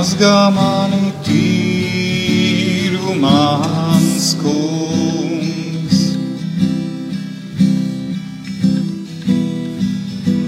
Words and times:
mazgā 0.00 0.36
mani 0.56 1.10
tīru 1.26 3.12
mans 3.20 4.28
kungs. 4.40 5.98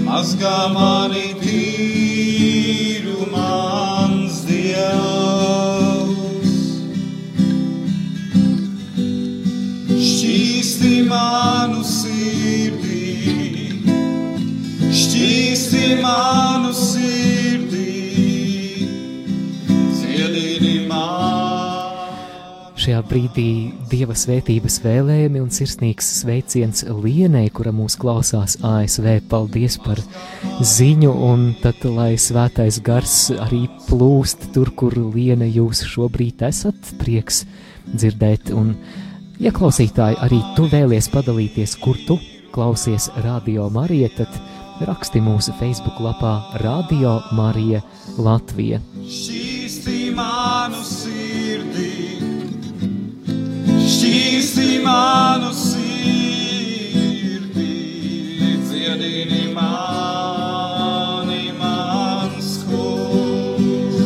Mazgā 0.07 0.57
mani 0.73 1.25
tīru 1.43 1.92
brīdī 23.09 23.71
Dieva 23.91 24.15
svētības 24.17 24.79
vēlējumi 24.83 25.41
un 25.43 25.51
sirsnīgs 25.53 26.07
sveiciens 26.21 26.83
Lienai, 26.87 27.45
kura 27.53 27.73
mūs 27.75 27.97
klausās 27.99 28.57
ASV. 28.63 29.07
Paldies 29.31 29.77
par 29.83 30.01
ziņu, 30.63 31.11
un 31.29 31.45
tad, 31.63 31.83
lai 31.85 32.13
svētais 32.19 32.79
gars 32.85 33.17
arī 33.45 33.65
plūst 33.87 34.49
tur, 34.55 34.73
kur 34.77 34.95
Liena 35.13 35.47
jūs 35.47 35.83
šobrīd 35.93 36.45
esat, 36.47 36.93
prieks 37.01 37.43
dzirdēt. 37.91 38.53
Un, 38.55 38.75
ja 39.43 39.53
klausītāji 39.55 40.19
arī 40.23 40.41
tu 40.57 40.69
vēlies 40.71 41.11
padalīties, 41.13 41.77
kur 41.83 41.99
tu 42.07 42.19
klausies 42.53 43.09
Radio 43.25 43.69
Marija, 43.73 44.11
tad 44.17 44.35
raksti 44.87 45.21
mūsu 45.23 45.53
Facebook 45.59 45.99
lapā 46.03 46.33
Radio 46.61 47.19
Marija 47.33 47.81
Latvija. 48.17 48.81
Šķīsti 49.03 50.13
manu 50.17 50.81
sirdī, 50.85 52.12
šķīsti 53.93 54.79
manu 54.81 55.51
sirdī, 55.53 56.95
dziedini 58.65 59.43
mani, 59.53 61.43
mans 61.59 62.49
kungs. 62.69 63.97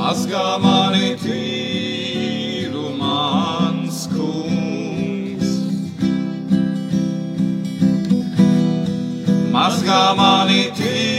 Mazgā 0.00 0.48
mani 0.64 1.08
tīru, 1.24 2.86
mans 3.00 3.98
kungs. 4.12 5.50
Mazgā 9.54 10.02
mani 10.20 10.62
tīru, 10.76 11.09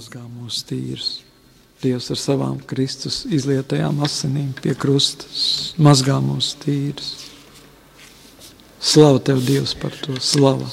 mazgā 0.00 0.22
mūsu 0.24 0.64
tīrus. 0.68 1.08
Dievs 1.80 2.10
ar 2.12 2.18
savām 2.20 2.58
Kristus 2.68 3.22
izlietajām 3.32 4.02
asinīm 4.04 4.52
pie 4.58 4.74
krustas 4.76 5.74
mazgā 5.80 6.18
mūsu 6.24 6.58
tīrus. 6.64 7.10
Slava 8.80 9.20
tev, 9.20 9.42
Dievs, 9.44 9.74
par 9.76 9.92
to 10.04 10.16
slavu. 10.20 10.68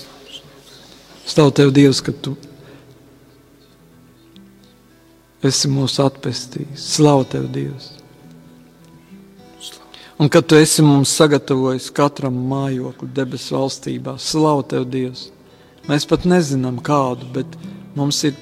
Slavu 1.27 1.51
tev, 1.51 1.73
Dievs, 1.75 1.99
ka 2.01 2.13
tu 2.15 2.37
esi 5.45 5.69
mūsu 5.69 6.03
atpestījis. 6.05 6.89
Slavu 6.97 7.27
tev, 7.29 7.47
Dievs. 7.53 7.91
Un 10.17 10.31
kad 10.33 10.47
tu 10.49 10.57
esi 10.57 10.81
mums 10.81 11.11
sagatavojis 11.13 11.91
katram 11.93 12.37
mājokli 12.49 13.11
debesu 13.13 13.53
valstībā, 13.53 14.15
slavu 14.17 14.63
tev, 14.71 14.87
Dievs. 14.89 15.27
Mēs 15.87 16.07
pat 16.09 16.25
nezinām 16.25 16.79
kādu, 16.83 17.29
bet 17.35 17.53
mums 17.95 18.23
ir 18.25 18.33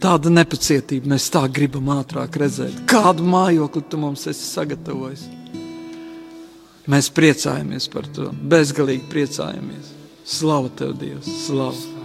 tāda 0.00 0.32
nepacietība. 0.32 1.12
Mēs 1.12 1.28
tā 1.30 1.44
gribam 1.52 1.92
ātrāk 1.92 2.40
redzēt, 2.40 2.80
kādu 2.88 3.26
mājokli 3.28 3.84
tu 3.92 4.00
mums 4.00 4.24
esi 4.32 4.48
sagatavojis. 4.48 5.28
Mēs 6.90 7.12
priecājamies 7.14 7.86
par 7.92 8.08
to, 8.16 8.32
bezgalīgi 8.32 9.04
priecājamies. 9.12 9.92
Slavu 10.24 10.72
tev, 10.78 10.96
Dievs! 10.98 11.28
Slavu! 11.44 12.00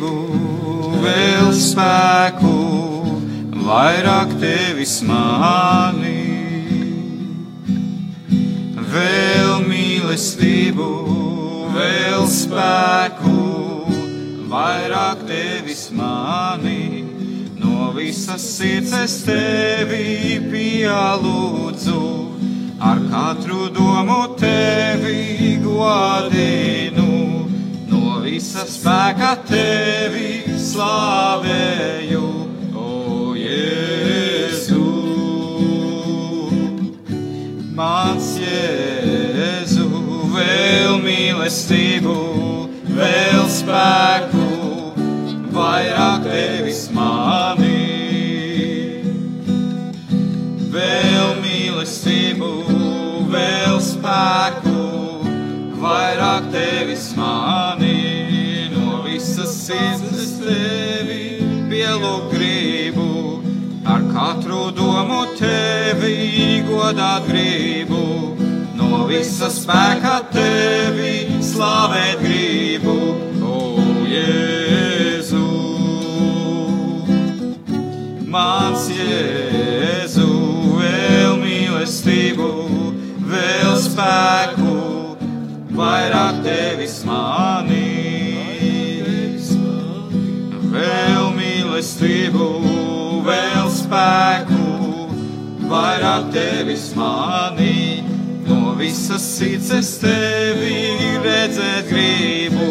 Mīlestību, 0.00 1.00
vēl 1.02 1.50
spēku, 1.52 2.52
vairāk 3.66 4.32
tevis 4.40 5.02
mani. 5.04 6.20
Vēl 8.90 9.60
mīlestību, 9.68 10.88
vēl 11.74 12.26
spēku, 12.26 13.36
vairāk 14.48 15.26
tevis 15.28 15.90
mani. 15.92 17.04
No 17.60 17.92
visas 17.92 18.42
sirds 18.56 18.92
es 18.92 19.22
tevi 19.24 20.40
pielūdzu, 20.50 22.00
ar 22.80 22.98
katru 23.12 23.68
domu 23.68 24.34
tevi 24.40 25.58
godinu. 25.62 26.99
No 28.40 28.46
visas 28.46 28.70
spēka 28.72 29.30
tevi 29.44 30.54
slavēju, 30.56 32.28
o 32.72 33.34
Jēzu. 33.36 34.84
Mans 37.76 38.30
Jēzu, 38.40 39.84
vēl 40.32 40.96
mīlestību, 41.04 42.16
vēl 42.96 43.44
spēku, 43.58 44.48
vairāk 45.52 46.24
tevis 46.24 46.86
mani. 46.96 47.76
Vēl 50.78 51.36
mīlestību, 51.44 52.54
vēl 53.36 53.84
spēku, 53.84 54.88
vairāk 55.84 56.48
tevis 56.56 57.10
mani. 57.20 57.89
Visas 59.20 59.50
sirds 59.66 60.30
tevi 60.40 61.44
pielūgt 61.68 62.30
gribu, 62.32 63.42
ar 63.84 64.06
katru 64.14 64.70
domu 64.72 65.18
tevi 65.36 66.62
godāt 66.64 67.26
gribu. 67.28 68.00
No 68.78 69.02
visas 69.10 69.58
spēka 69.60 70.14
tevi 70.32 71.42
slavēt 71.44 72.24
gribu, 72.24 72.96
o 73.44 73.60
Jēzu. 74.08 75.44
Mans 78.24 78.88
Jēzu, 78.96 80.30
vēl 80.80 81.36
mīlestību, 81.44 82.48
vēl 83.36 83.76
spēku, 83.84 84.80
vairāk 85.76 86.40
tevis 86.48 87.02
mani. 87.04 87.79
Mīlestību, 91.80 92.46
vēl 93.24 93.68
spēku, 93.72 95.06
vairāk 95.70 96.30
tevis 96.32 96.94
mani. 96.94 98.04
No 98.44 98.74
visas 98.76 99.22
sirds 99.22 99.70
es 99.72 99.98
tevi 99.98 100.98
redzēt 101.24 101.88
gribu, 101.88 102.68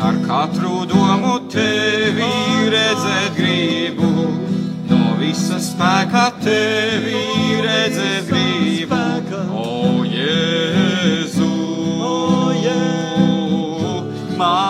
ar 0.00 0.16
katru 0.24 0.86
domu 0.88 1.50
tevi 1.52 2.30
redzēt 2.72 3.36
gribu. 3.36 4.08
No 4.88 5.16
visas 5.20 5.74
spēka 5.74 6.32
tevi 6.40 7.60
redzēt 7.60 8.24
gribu, 8.30 9.04
o 9.52 10.04
Jēzu. 10.08 11.52
Mans 14.38 14.69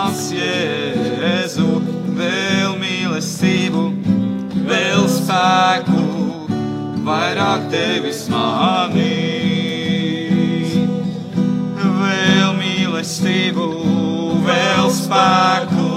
spēku, 5.31 6.01
vairāk 7.07 7.69
tevis 7.71 8.25
mani. 8.31 9.11
Vēl 12.01 12.51
mīlestību, 12.57 13.67
vēl 14.47 14.91
spēku, 14.91 15.87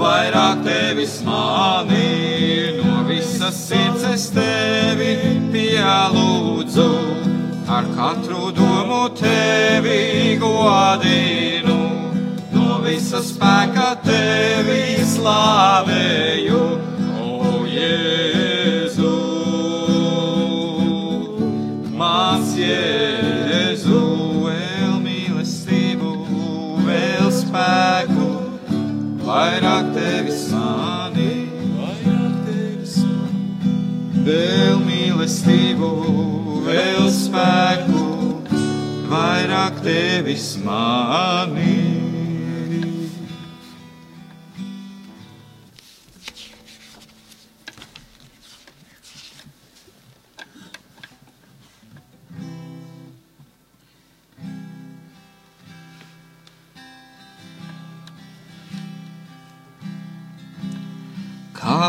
vairāk 0.00 0.64
tevis 0.66 1.20
mani. 1.26 2.80
No 2.80 3.04
visas 3.06 3.60
sirds 3.68 4.06
es 4.10 4.28
tevi 4.34 5.14
pielūdzu, 5.54 6.90
ar 7.70 7.90
katru 7.94 8.50
domu 8.56 9.04
tevi 9.22 10.38
godinu. 10.42 11.78
No 12.56 12.80
visas 12.82 13.30
spēka 13.36 13.92
tevi 14.02 15.04
slavēju, 15.14 16.64
spēku, 37.32 38.00
vairāk 39.10 39.80
tevis 39.84 40.56
mani. 40.64 41.81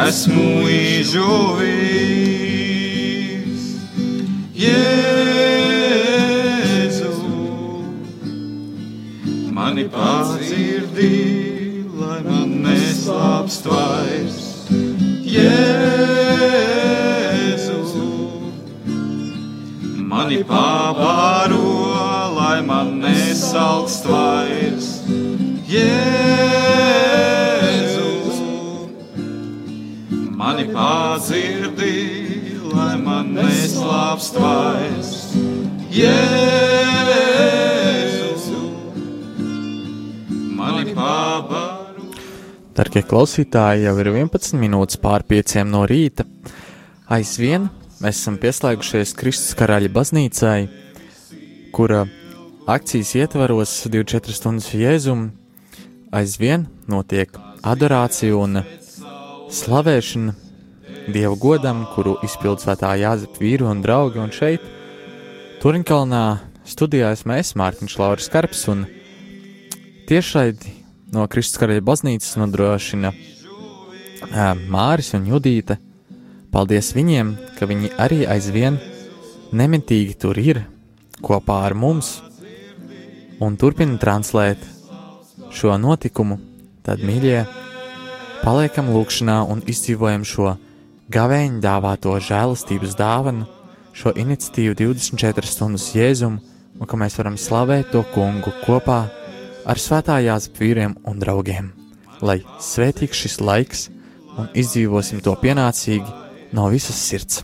esmu 0.04 0.50
izžuvis. 0.68 1.83
Mani 9.84 9.92
padzirdi, 9.92 11.84
lai 12.00 12.22
man 12.24 12.50
neslāpst 12.64 13.66
vairs. 13.68 14.68
Jēzu, 15.28 15.74
mani 19.98 20.44
pabaro, 20.44 21.74
lai 22.36 22.62
man 22.62 23.00
nesalkst 23.02 24.06
vairs. 24.08 25.02
Jēzu, 25.68 25.92
mani 30.38 30.66
padzirdi, 30.72 31.98
lai 32.74 32.98
man 32.98 33.34
neslāpst 33.36 34.34
vairs. 34.40 35.34
Jēzu, 35.92 36.73
Darbie 42.94 43.10
klausītāji, 43.10 43.88
jau 43.88 43.94
ir 43.98 44.08
11 44.12 44.60
minūtes 44.62 45.00
pār 45.02 45.24
5 45.26 45.64
no 45.66 45.80
rīta. 45.90 46.28
Aizvien 47.10 47.64
mēs 47.98 48.20
esam 48.20 48.36
pieslēgušies 48.38 49.16
Kristus 49.18 49.56
karaļa 49.58 49.90
baznīcai, 49.96 50.60
kura 51.74 52.04
akcijas 52.70 53.16
ietvaros 53.18 53.74
24 53.90 54.36
stundas 54.38 54.68
jēzumu 54.78 55.32
aizvien 56.14 56.68
notiek 56.86 57.34
adorācija 57.66 58.38
un 58.38 58.62
slavēšana 59.50 60.38
Dieva 61.10 61.34
godam, 61.34 61.88
kuru 61.96 62.20
izpild 62.22 62.62
svētā 62.62 62.94
Jāzepa 63.02 63.42
vīru 63.42 63.72
un 63.74 63.82
draugi, 63.82 64.22
un 64.22 64.30
šeit 64.30 64.70
Turinkalnā 65.66 66.22
studijā 66.62 67.10
esmu 67.18 67.40
es, 67.40 67.56
Mārtiņš 67.58 68.00
Lauris 68.04 68.30
Karps, 68.30 68.68
un 68.70 68.86
tiešraidi 70.06 70.83
no 71.14 71.26
Kristus 71.30 71.62
karaļa 71.62 71.84
baznīcas 71.86 72.38
nodrošina 72.42 73.14
Māris 74.74 75.14
un 75.18 75.28
Judīte. 75.30 75.78
Paldies 76.54 76.92
viņiem, 76.94 77.34
ka 77.58 77.68
viņi 77.70 77.94
arī 78.02 78.24
aizvien 78.30 78.78
nemitīgi 79.54 80.18
tur 80.22 80.38
ir 80.42 80.64
kopā 81.24 81.64
ar 81.68 81.76
mums 81.78 82.16
un 83.42 83.58
turpina 83.58 83.98
translēt 84.02 84.62
šo 85.54 85.78
notikumu. 85.82 86.40
Tad, 86.84 87.00
mīļie, 87.00 87.46
paliekam 88.44 88.90
lūkšanā 88.92 89.40
un 89.50 89.64
izdzīvojam 89.70 90.26
šo 90.28 90.56
gavēņu 91.14 91.62
dāvāto 91.64 92.16
žēlastības 92.20 92.98
dāvanu, 93.00 93.48
šo 93.96 94.12
iniciatīvu 94.20 94.76
24 94.82 95.48
stundas 95.48 95.88
jēzumu, 95.96 96.42
un 96.80 96.90
ka 96.90 97.00
mēs 97.00 97.16
varam 97.20 97.38
slavēt 97.40 97.94
to 97.94 98.04
kungu 98.14 98.52
kopā 98.66 99.04
ar 99.06 99.23
svētā 99.80 100.20
jāsap 100.24 100.60
vīriem 100.60 100.96
un 101.08 101.20
draugiem. 101.22 101.72
Lai 102.24 102.40
svētīgs 102.60 103.20
šis 103.26 103.40
laiks 103.44 103.86
un 104.38 104.50
izdzīvosim 104.58 105.22
to 105.24 105.36
pienācīgi 105.40 106.08
no 106.56 106.68
visas 106.74 107.00
sirds. 107.00 107.44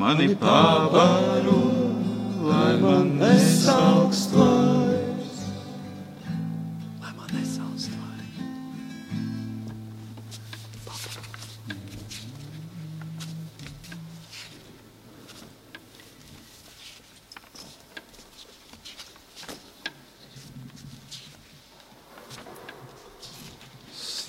Mani 0.00 0.34
pavaru, 0.40 1.62
lai 2.48 2.74
man 2.82 3.16
nesaukst 3.20 4.36
vairs. 4.36 4.79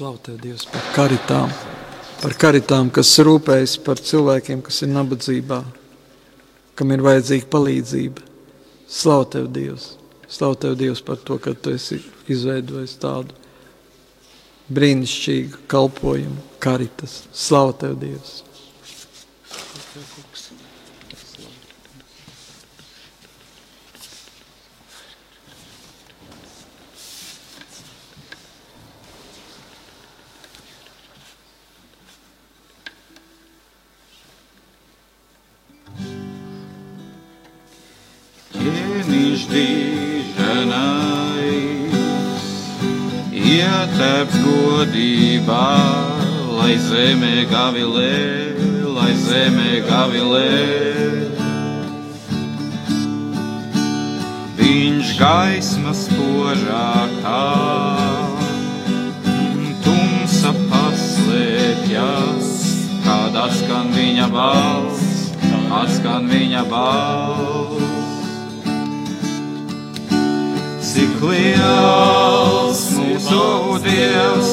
Slavu 0.02 0.18
tev, 0.18 0.38
Dievs, 0.42 0.64
par 0.66 0.82
karitām, 0.96 1.52
par 2.24 2.34
karitām, 2.42 2.88
kas 2.90 3.12
rūpējas 3.22 3.76
par 3.86 4.00
cilvēkiem, 4.02 4.64
kas 4.66 4.80
ir 4.82 4.90
nabadzībā, 4.90 5.60
kam 6.74 6.94
ir 6.96 7.04
vajadzīga 7.06 7.46
palīdzība. 7.54 8.24
Slavu 8.90 9.28
tev, 9.36 9.52
Dievs! 9.54 9.86
Slavu 10.26 10.58
tev, 10.64 10.74
Dievs, 10.80 11.04
par 11.06 11.22
to, 11.22 11.38
ka 11.38 11.54
tu 11.54 11.76
esi 11.78 12.00
izveidojis 12.26 12.96
tādu 13.04 13.38
brīnišķīgu 14.74 15.62
kalpojumu, 15.70 16.50
karitas. 16.66 17.20
Slavu 17.30 17.78
tev, 17.86 17.94
Dievs! 18.02 18.40
Diženais, 39.48 40.74
ietēps 43.32 44.36
godībā, 44.44 45.70
lai 46.58 46.76
zemē 46.84 47.46
gavilē, 47.52 48.18
lai 48.98 49.14
zemē 49.24 49.72
gavilē. 49.88 50.52
Viņš 54.60 55.08
gaismas 55.22 56.02
požākā, 56.12 57.48
tumsa 59.88 60.52
paslēpjas, 60.68 62.52
kad 63.08 63.32
atskan 63.48 63.96
viņa 63.96 64.28
balss, 64.36 65.32
atskan 65.82 66.28
viņa 66.28 66.68
balss. 66.76 68.01
Cik 70.92 71.22
liels 71.24 72.80
mūsu 73.00 73.78
Dievs, 73.80 74.50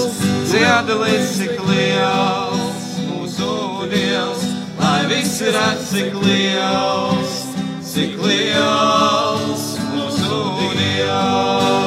dziedalīs, 0.47 1.33
cik 1.35 1.57
liels 1.67 2.85
mūsu 3.09 3.49
Dievs, 3.91 4.45
lai 4.79 5.01
visi 5.11 5.51
redz, 5.51 5.89
cik 5.91 6.15
liels, 6.23 7.35
cik 7.83 8.15
liels 8.23 9.65
mūsu 9.89 10.39
Dievs. 10.77 11.83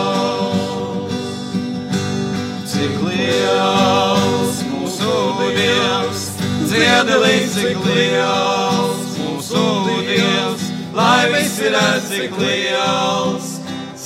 Cik 2.74 3.00
liels 3.08 4.60
mūsu 4.74 5.16
Dievs, 5.62 6.28
dziedalīs, 6.74 7.56
cik 7.56 7.88
liels 7.88 9.16
mūsu 9.16 9.66
Dievs, 10.12 10.70
lai 11.00 11.24
visi 11.38 11.72
redz, 11.72 12.12
cik 12.12 12.36
liels 12.44 13.51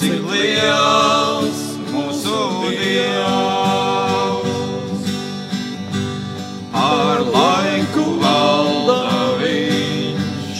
cik 0.05 0.21
liels 0.29 1.61
mūsu 1.89 2.37
Dievs. 2.77 4.43
Ar 6.77 7.23
laiku 7.25 8.03
valda 8.21 8.99
viņš, 9.39 10.59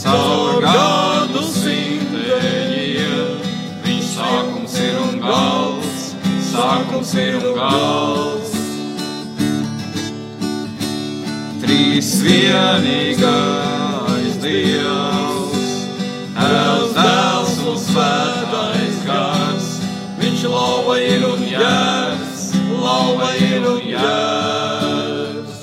caur 0.00 0.64
gadu 0.64 1.42
simteņiem. 1.50 3.36
Viņš 3.84 4.06
sākums 4.14 4.74
ir 4.86 4.96
un 5.02 5.14
gals, 5.26 6.00
sākums 6.48 7.12
ir 7.20 7.34
un 7.42 7.52
gals. 7.58 8.50
Trīs 11.66 12.10
vienīgais 12.24 13.20
Dievs, 14.40 15.76
Tēvs, 16.32 16.90
Dēls 16.96 17.54
un 17.68 17.76
Gars. 17.94 18.43
Lauva 20.44 20.98
ir 21.00 21.22
un 21.24 21.40
jērs, 21.48 22.42
lauva 22.68 23.30
ir 23.40 23.64
un 23.64 23.80
jērs. 23.88 25.62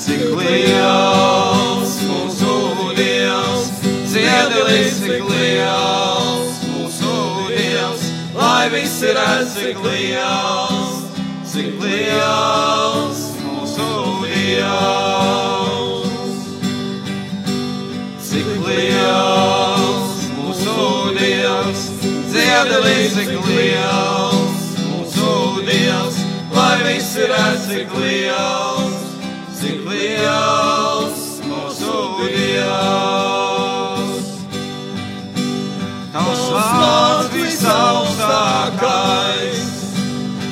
Cik 0.00 0.24
liels 0.38 1.94
mūsu 2.08 2.56
Dievs, 2.96 3.68
dziedalīs, 4.08 5.00
cik 5.04 5.28
liels 5.28 6.62
mūsu 6.72 7.16
Dievs, 7.52 8.06
lai 8.38 8.70
visi 8.72 9.12
redz, 9.18 9.58
cik 9.58 9.82
liels, 9.84 11.02
cik 11.52 11.76
liels 11.84 13.26
mūsu 13.44 13.90
Dievs. 14.24 15.13
Dziedalīs, 22.64 23.12
cik 23.12 23.28
liels 23.44 24.80
mūsu 24.88 25.60
Dievs, 25.66 26.16
lai 26.54 26.76
visi 26.84 27.24
redz, 27.28 27.66
cik 27.68 27.90
liels, 28.00 29.02
cik 29.58 29.78
liels 29.88 31.20
mūsu 31.44 31.96
Dievs. 32.22 34.26
Tavs 36.14 36.44
vārds 36.54 37.28
visaugstākais, 37.34 39.72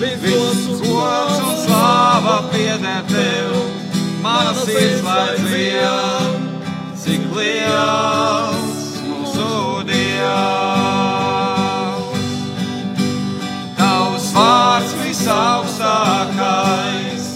viss 0.02 0.60
gods 0.82 1.38
un 1.46 1.54
slāva 1.64 2.36
pieder 2.52 3.02
tev, 3.08 3.52
mana 4.24 4.52
sirds 4.60 5.00
lai 5.06 5.32
dzien, 5.46 6.32
cik 7.06 7.22
liels 7.38 8.61
visaugstākais, 15.22 17.26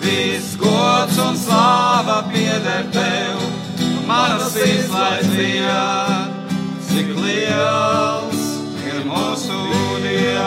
viss 0.00 0.56
gods 0.56 1.20
un 1.20 1.36
slāva 1.36 2.24
pieder 2.32 2.88
tev, 2.94 3.36
mana 4.08 4.48
sirds 4.48 4.88
lai 4.88 5.20
dzien, 5.20 6.32
cik 6.88 7.12
liels 7.20 8.40
ir 8.88 9.04
mūsu 9.04 9.60
Dievs. 10.06 10.40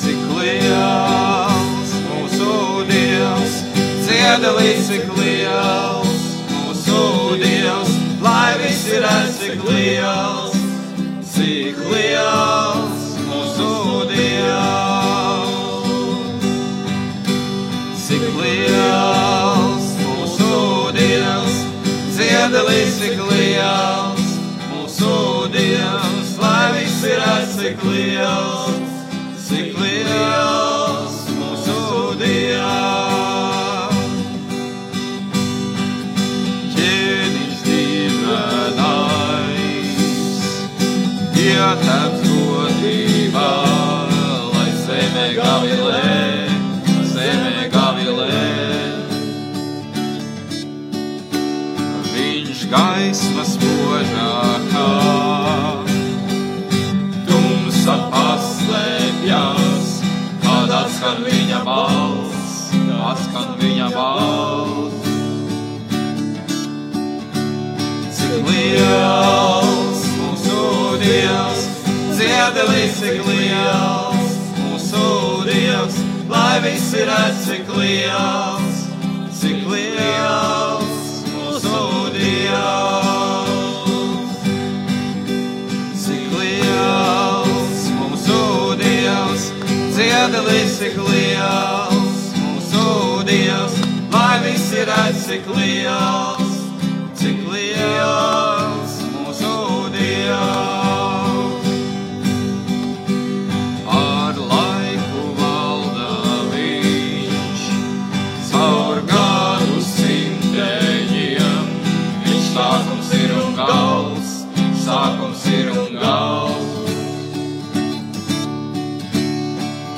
Cik 0.00 0.20
liels 0.40 1.90
mūsu 2.08 2.88
Dievs, 2.88 3.54
dziedalīs, 4.08 4.88
cik 4.88 5.04
liels 5.20 6.24
mūsu 6.56 7.36
Dievs, 7.44 7.92
lai 8.24 8.56
visi 8.64 8.96
redz, 9.04 9.36
cik 9.44 9.60
liels, 9.68 10.29
gaismas 53.10 53.56
požākā, 53.58 54.88
tumsa 57.26 57.96
paslēpjas, 58.12 59.88
kad 60.44 60.70
atskan 60.76 61.24
viņa 61.26 61.58
balss, 61.66 62.70
atskan 63.10 63.56
viņa 63.58 63.88
balss. 63.96 65.10
Cik 68.14 68.46
liels 68.46 70.06
mūsu 70.20 70.62
Dievs, 71.02 71.66
dziedelis 72.14 72.94
cik 73.02 73.26
liels 73.26 74.38
mūsu 74.60 75.06
Dievs, 75.50 75.98
lai 76.30 76.62
visi 76.62 77.02
redz 77.10 77.42
cik 77.48 77.74
liels, 77.74 78.59
cik 90.80 90.96
liels 90.96 92.20
mūsu 92.40 92.84
Dievs, 93.28 93.74
lai 94.14 94.38
visi 94.46 94.80
redz 94.88 95.26
cik 95.26 95.50
liels, 95.52 96.49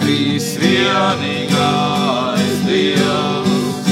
Trīs 0.03 0.57
vienīgais 0.59 2.55
Dievs, 2.67 3.91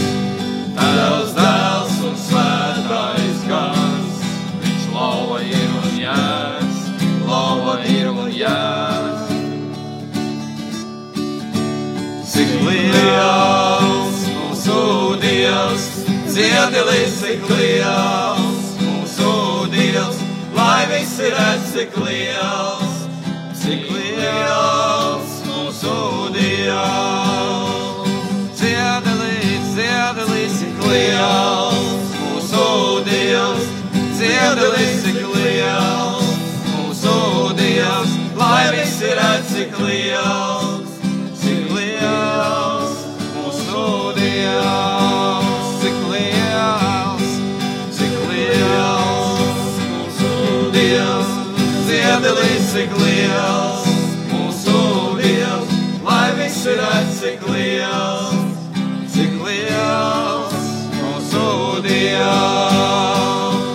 Tēvs, 0.74 1.34
Dēls 1.36 1.92
un 2.08 2.16
Svētais 2.18 3.44
Gars. 3.46 4.16
Viņš 4.64 4.88
lauva 4.90 5.38
ir 5.46 5.68
un 5.78 6.00
jēs, 6.00 6.80
lauva 7.28 7.76
ir 7.86 8.10
un 8.10 8.26
jēs. 8.34 9.22
Cik 12.32 12.52
liels 12.66 14.20
mūsu 14.34 14.80
Dievs, 15.22 15.86
dziedelis 16.26 17.14
cik 17.22 17.46
liels 17.54 18.74
mūsu 18.82 19.30
Dievs, 19.78 20.18
lai 20.58 20.82
visi 20.90 21.30
redz 21.38 21.64
cik 21.76 21.92
liels, 22.02 22.69
liels 31.20 32.12
mūsu 32.16 33.04
Dievs, 33.04 33.66
dziedelis 34.16 35.02
cik 35.04 35.18
liels 35.34 36.28
mūsu 36.70 37.16
Dievs, 37.58 38.14
lai 38.40 38.70
visi 38.74 39.10
redz 39.18 39.50
cik 39.52 39.76
liels, 39.84 40.96
cik 41.42 41.68
liels. 41.76 42.96
Mūsu 43.36 43.84
Dievs, 44.16 45.68
cik 45.82 45.98
liels, 46.12 47.28
cik 47.98 48.16
liels. 48.30 49.68
Mūsu 49.92 50.32
Dievs, 50.76 51.36
dziedelis 51.84 52.72
cik 52.72 52.96
liels 53.02 53.92
mūsu 54.32 54.80
Dievs, 55.20 55.76
lai 56.06 56.28
visi 56.40 56.80
redz 56.80 57.20
cik 57.20 57.48
liels, 57.52 58.19
Dievs. 62.10 63.68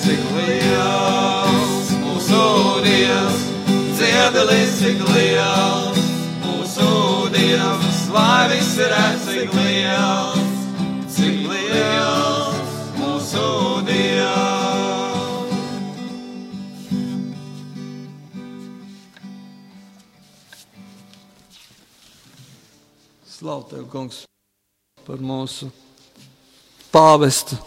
Cik 0.00 0.22
liels 0.36 1.90
mūsu 2.00 2.44
Dievs, 2.84 3.42
dziedelis 3.98 4.72
cik 4.80 5.02
liels 5.12 6.00
mūsu 6.44 6.88
Dievs, 7.34 7.98
lai 8.14 8.48
visi 8.54 8.86
redz 8.92 9.26
cik 9.28 9.52
liels, 9.58 10.54
cik 11.12 11.36
liels 11.50 12.72
mūsu 12.96 13.44
Dievs. 13.90 15.20
Slavu 23.28 23.62
tev, 23.68 23.84
kungs, 23.92 24.24
par 25.04 25.20
mūsu 25.20 25.68
pāvestu 26.92 27.58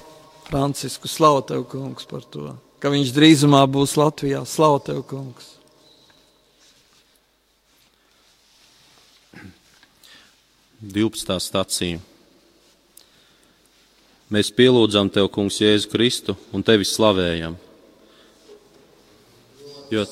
Francisku. 0.47 1.09
Slavu 1.11 1.41
tev, 1.47 1.65
kungs, 1.71 2.07
par 2.09 2.23
to, 2.29 2.53
ka 2.83 2.91
viņš 2.93 3.11
drīzumā 3.15 3.65
būs 3.71 3.97
Latvijā. 3.99 4.43
Slavu 4.47 4.79
tev, 4.85 5.03
kungs! 5.07 5.53
Divpstā 10.83 11.37
stācija. 11.39 12.01
Mēs 14.33 14.49
pielūdzam 14.51 15.07
Tev, 15.13 15.29
Kungs, 15.31 15.59
Jēzu 15.61 15.87
Kristu 15.91 16.33
un 16.51 16.63
Tevi 16.65 16.87
slavējam. 16.87 17.53
Jo 19.93 20.03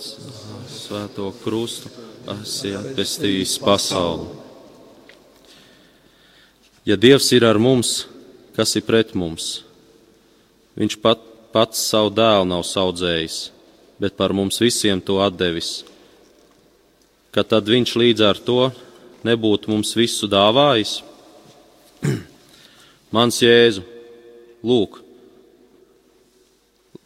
svēto 0.70 1.32
krustu 1.42 1.90
esi 2.36 2.76
atpestījis 2.78 3.56
pasauli. 3.64 4.30
Ja 6.86 6.96
Dievs 7.02 7.32
ir 7.34 7.48
ar 7.50 7.58
mums, 7.62 8.06
kas 8.56 8.76
ir 8.76 8.86
pret 8.88 9.14
mums? 9.18 9.62
Viņš 10.80 10.98
pat, 11.04 11.22
pats 11.52 11.82
savu 11.92 12.12
dēlu 12.16 12.48
nav 12.48 12.64
audzējis, 12.64 13.52
bet 14.00 14.16
par 14.18 14.34
mums 14.34 14.62
visiem 14.64 15.02
to 15.04 15.20
atdevis. 15.24 15.82
Ka 17.32 17.44
tad 17.48 17.68
viņš 17.68 17.96
līdz 17.96 18.24
ar 18.28 18.40
to 18.40 18.72
nebūtu 19.28 19.72
mums 19.72 19.94
visu 19.96 20.28
dāvājis? 20.32 21.00
Mans 23.16 23.40
Jēzu, 23.44 23.84
lūk, 24.64 25.00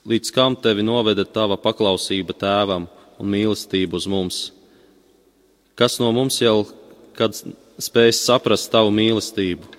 līdz 0.05 0.33
kam 0.33 0.57
tevi 0.57 0.85
noveda 0.85 1.25
tava 1.25 1.57
paklausība 1.57 2.37
tēvam 2.37 2.87
un 3.17 3.31
mīlestība 3.33 3.97
uz 3.97 4.09
mums? 4.09 4.41
Kas 5.75 5.99
no 5.99 6.11
mums 6.15 6.37
jau 6.39 6.63
kad 7.17 7.35
spēs 7.81 8.21
saprast 8.23 8.71
tavu 8.71 8.93
mīlestību? 8.95 9.74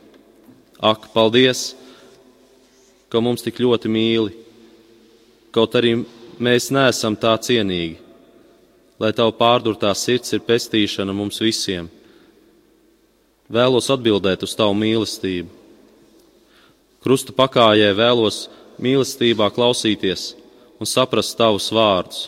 Ak, 0.76 1.08
paldies, 1.14 1.72
ka 3.08 3.20
mums 3.24 3.44
tik 3.44 3.60
ļoti 3.62 3.88
mīli, 3.88 4.34
kaut 5.54 5.76
arī 5.78 5.94
mēs 6.42 6.68
neesam 6.74 7.16
tā 7.16 7.32
cienīgi, 7.40 7.96
lai 9.00 9.12
tavu 9.16 9.32
pārdurtā 9.38 9.92
sirds 9.96 10.34
ir 10.36 10.44
pestīšana 10.44 11.14
mums 11.16 11.40
visiem. 11.40 11.88
Vēlos 13.48 13.88
atbildēt 13.94 14.42
uz 14.44 14.56
tavu 14.58 14.74
mīlestību. 14.76 15.48
Krusta 17.00 17.32
pakājē 17.32 17.92
vēlos 17.94 18.46
mīlestībā 18.82 19.48
klausīties 19.54 20.32
un 20.82 20.88
saprast 20.88 21.36
tavus 21.38 21.70
vārdus, 21.72 22.26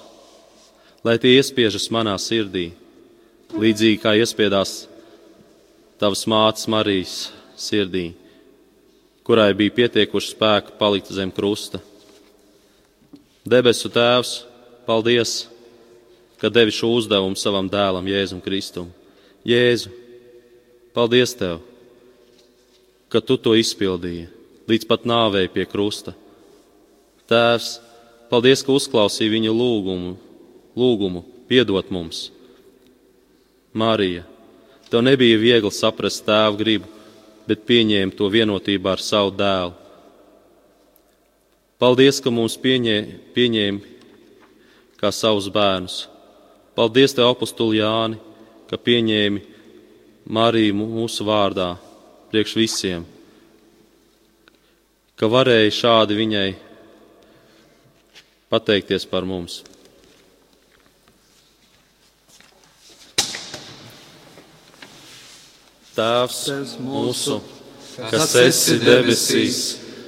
lai 1.05 1.19
tie 1.21 1.35
iespiežas 1.37 1.89
manā 1.93 2.15
sirdī, 2.23 2.71
līdzīgi 3.53 3.99
kā 4.01 4.15
iespiedās 4.17 4.87
tavas 6.01 6.25
mātes 6.31 6.69
Marijas 6.71 7.17
sirdī, 7.59 8.13
kurai 9.29 9.53
bija 9.53 9.75
pietiekuši 9.77 10.33
spēku 10.33 10.79
palikt 10.81 11.13
zem 11.13 11.29
krusta. 11.29 11.83
Debesu 13.45 13.91
Tēvs, 13.93 14.31
paldies, 14.89 15.43
ka 16.41 16.49
devi 16.49 16.73
šo 16.73 16.95
uzdevumu 16.97 17.37
savam 17.37 17.69
dēlam 17.69 18.09
Jēzum 18.09 18.41
Kristum. 18.41 18.89
Jēzu, 19.45 19.93
paldies 20.97 21.37
Tev, 21.37 21.61
ka 23.13 23.21
Tu 23.21 23.37
to 23.37 23.53
izpildīji 23.53 24.31
līdz 24.69 24.89
pat 24.89 25.05
nāvei 25.09 25.49
pie 25.53 25.69
krusta. 25.69 26.17
Tēvs, 27.29 27.75
paldies, 28.33 28.65
ka 28.65 28.73
uzklausīji 28.73 29.37
viņa 29.37 29.53
lūgumu, 29.53 30.17
lūgumu 30.73 31.25
piedot 31.53 31.93
mums. 31.93 32.31
Marija, 33.77 34.25
tev 34.89 35.05
nebija 35.05 35.37
viegli 35.41 35.73
saprast 35.73 36.25
tēvu 36.25 36.61
gribu, 36.61 36.98
bet 37.49 37.65
pieņēma 37.69 38.17
to 38.17 38.29
vienotībā 38.29 38.93
ar 38.97 39.03
savu 39.03 39.33
dēlu. 39.39 39.73
Paldies, 41.79 42.19
ka 42.21 42.31
mums 42.35 42.59
pieņē, 42.59 42.97
pieņēma 43.37 43.97
kā 44.99 45.13
savus 45.15 45.47
bērnus. 45.55 46.09
Paldies, 46.75 47.15
Tev, 47.15 47.31
apustuli 47.31 47.79
Jāni, 47.79 48.19
ka 48.71 48.77
pieņēmi 48.77 49.45
Mariju 50.29 50.75
mūsu 50.77 51.25
vārdā, 51.25 51.71
priekš 52.29 52.57
visiem, 52.59 53.07
ka 55.17 55.31
varēja 55.31 55.73
šādi 55.73 56.19
viņai 56.19 56.49
pateikties 58.53 59.09
par 59.09 59.25
mums. 59.25 59.63
Tēvs 65.99 66.77
mūsu, 66.79 67.41
kas 67.97 68.35
esi 68.39 68.77
debesīs, 68.79 69.57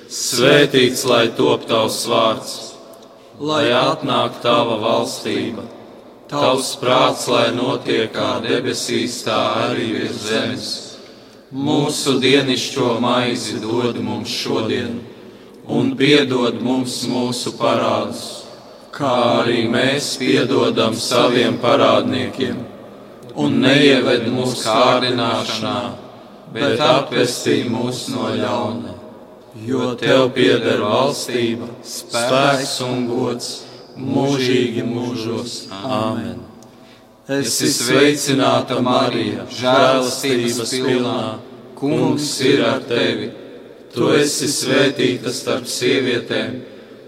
svētīts 0.07 1.03
lai 1.11 1.25
top 1.35 1.65
tavs 1.67 2.05
vārds, 2.07 2.53
lai 3.43 3.65
atnāk 3.75 4.39
tava 4.45 4.77
valstība, 4.85 5.67
tavs 6.31 6.71
prāts, 6.79 7.27
lai 7.33 7.49
notiek 7.59 8.15
kā 8.15 8.37
debesīs, 8.47 9.19
tā 9.27 9.41
arī 9.67 9.91
virs 9.99 10.23
zemes. 10.29 10.73
Mūsu 11.51 12.21
dienascho 12.23 12.93
maizi 13.03 13.59
dod 13.59 13.99
mums 13.99 14.31
šodien, 14.31 15.01
un 15.67 15.97
piedod 15.99 16.63
mums 16.63 17.01
mūsu 17.11 17.59
parādus, 17.59 18.27
kā 18.95 19.17
arī 19.41 19.65
mēs 19.67 20.15
piedodam 20.23 20.95
saviem 20.95 21.59
parādniekiem 21.59 22.69
un 23.35 23.61
neieved 23.63 24.27
mūsu 24.33 24.65
kārdināšanā, 24.67 25.79
bet 26.55 26.81
apvestī 26.83 27.63
mūs 27.71 28.09
no 28.15 28.31
ļauna. 28.35 28.97
Jo 29.67 29.95
tev 29.99 30.31
pieder 30.35 30.81
valstība, 30.85 31.67
spēks 31.85 32.77
un 32.87 33.07
gods 33.11 33.51
mūžīgi 33.99 34.85
mūžos. 34.87 35.65
Āmen! 35.83 36.39
Es 37.31 37.61
esmu 37.63 37.71
sveicināta 37.91 38.81
Marija, 38.83 39.45
žēlastības 39.55 40.73
pilnā. 40.75 41.21
Kungs 41.79 42.33
ir 42.43 42.65
ar 42.67 42.83
tevi. 42.89 43.31
Tu 43.95 44.09
esi 44.19 44.49
svētīta 44.51 45.31
starp 45.35 45.69
sievietēm, 45.71 46.59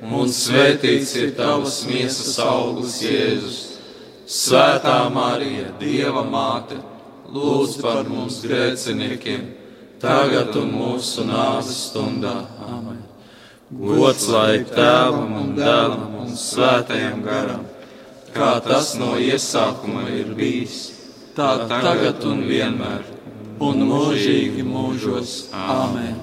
un 0.03 0.31
svētīts 0.35 1.17
ir 1.19 1.35
tavas 1.39 1.83
miesas 1.87 2.39
augurs 2.43 3.01
Jēzus. 3.03 3.72
Svētā 4.33 5.11
Marija, 5.13 5.67
Dieva 5.77 6.23
māte, 6.25 6.79
lūdz 7.29 7.75
par 7.83 8.07
mums 8.09 8.39
grēciniekiem, 8.41 9.43
tagad 10.01 10.55
un 10.57 10.71
mūsu 10.73 11.27
nāves 11.29 11.75
stundā. 11.91 12.39
Amen. 12.65 13.03
Gods 13.77 14.25
lai 14.33 14.63
tēvam 14.71 15.35
un 15.37 15.51
dēlam 15.59 16.15
un 16.23 16.31
svētajam 16.33 17.21
garam, 17.27 17.67
kā 18.33 18.55
tas 18.65 18.95
no 19.01 19.19
iesākuma 19.21 20.07
ir 20.17 20.31
bijis, 20.39 20.79
tā 21.37 21.51
tagad 21.69 22.25
un 22.25 22.41
vienmēr, 22.49 23.03
un 23.61 23.85
mūžīgi 23.91 24.65
mūžos. 24.65 25.35
Amen. 25.53 26.17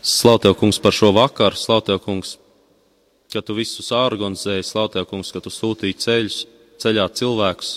Slavu 0.00 0.54
kungs 0.56 0.80
par 0.80 0.96
šo 0.96 1.12
vakaru, 1.12 1.60
slavu 1.60 1.98
kungs 2.00 2.38
ka 3.34 3.42
tu 3.42 3.56
visus 3.58 3.90
organizēji, 3.94 4.66
slautē, 4.66 5.02
kungs, 5.10 5.32
ka 5.34 5.42
tu 5.42 5.50
sūtīji 5.50 5.98
ceļus, 6.04 6.38
ceļā 6.82 7.08
cilvēkus, 7.18 7.72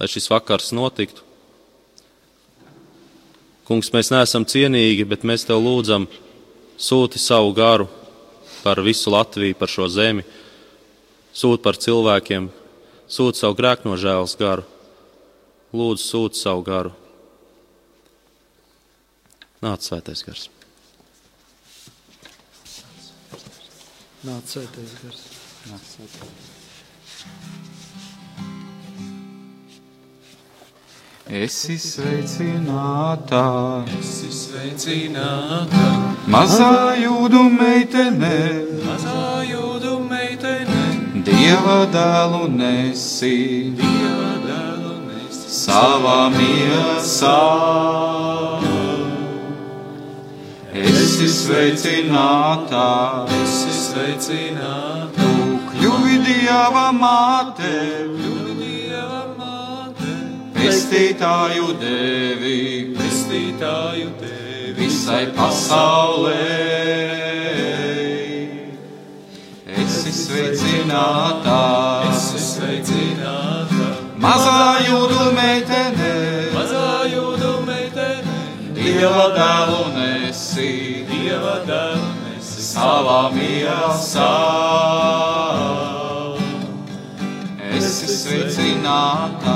lai 0.00 0.08
šis 0.10 0.30
vakars 0.32 0.72
notiktu. 0.76 1.24
Kungs, 3.68 3.92
mēs 3.92 4.10
neesam 4.12 4.44
cienīgi, 4.48 5.06
bet 5.08 5.24
mēs 5.24 5.46
tev 5.48 5.62
lūdzam, 5.64 6.08
sūti 6.80 7.20
savu 7.20 7.54
garu 7.56 7.88
par 8.64 8.80
visu 8.84 9.12
Latviju, 9.12 9.56
par 9.60 9.72
šo 9.72 9.88
zemi, 9.92 10.24
sūti 11.36 11.62
par 11.64 11.80
cilvēkiem, 11.80 12.48
sūti 13.08 13.40
savu 13.40 13.56
grēknožēlas 13.60 14.36
garu, 14.40 14.66
lūdzu, 15.76 16.04
sūti 16.04 16.40
savu 16.40 16.64
garu. 16.66 16.96
Nāc, 19.64 19.84
svētais 19.84 20.24
gars! 20.24 20.53
Nāc, 24.24 24.44
sēties 24.48 24.92
gars. 25.02 25.18
Nāc, 25.68 25.80
sēties. 25.84 26.52
Esi 31.40 31.76
sveicināta, 31.80 33.42
esi 33.98 34.30
sveicināta, 34.32 35.84
mazā 36.32 36.70
jūdu 37.02 37.42
meitene, 37.52 38.38
mazā 38.86 39.44
jūdu 39.50 39.98
meitene, 40.08 40.80
Dieva 41.28 41.82
dēlu 41.92 42.48
nesi, 42.56 43.36
Dieva 43.76 44.32
dēlu 44.46 44.96
nesi. 45.10 45.52
Savā 45.60 46.30
miesā. 46.32 47.38
Esi 50.74 51.28
sveicināta, 51.30 52.84
esi 53.42 53.73
sveicināta, 53.94 55.26
kļuvi 55.70 56.16
Dieva 56.26 56.88
māte, 56.96 57.70
kļuvi 58.10 58.54
Dieva 58.58 59.20
māte, 59.38 60.14
pestītāju 60.56 61.76
devi, 61.78 62.56
pestītāju 62.96 64.08
tevi 64.18 64.72
visai 64.78 65.28
pasaulē. 65.36 66.48
Esi 69.84 70.14
sveicināta, 70.16 71.60
esi 72.10 72.42
sveicināta, 72.48 73.92
mazā 74.24 74.58
jūdu 74.88 75.30
meitene, 75.38 76.10
mazā 76.56 76.90
jūdu 77.14 77.54
meitene, 77.70 78.42
Dieva 78.74 79.30
dēlu 79.38 79.86
nesi, 79.94 80.74
Dieva 81.12 81.60
dēlu 81.70 82.13
savā 82.74 83.20
miesā. 83.34 84.30
Esi 87.74 88.08
sveicināta, 88.10 89.54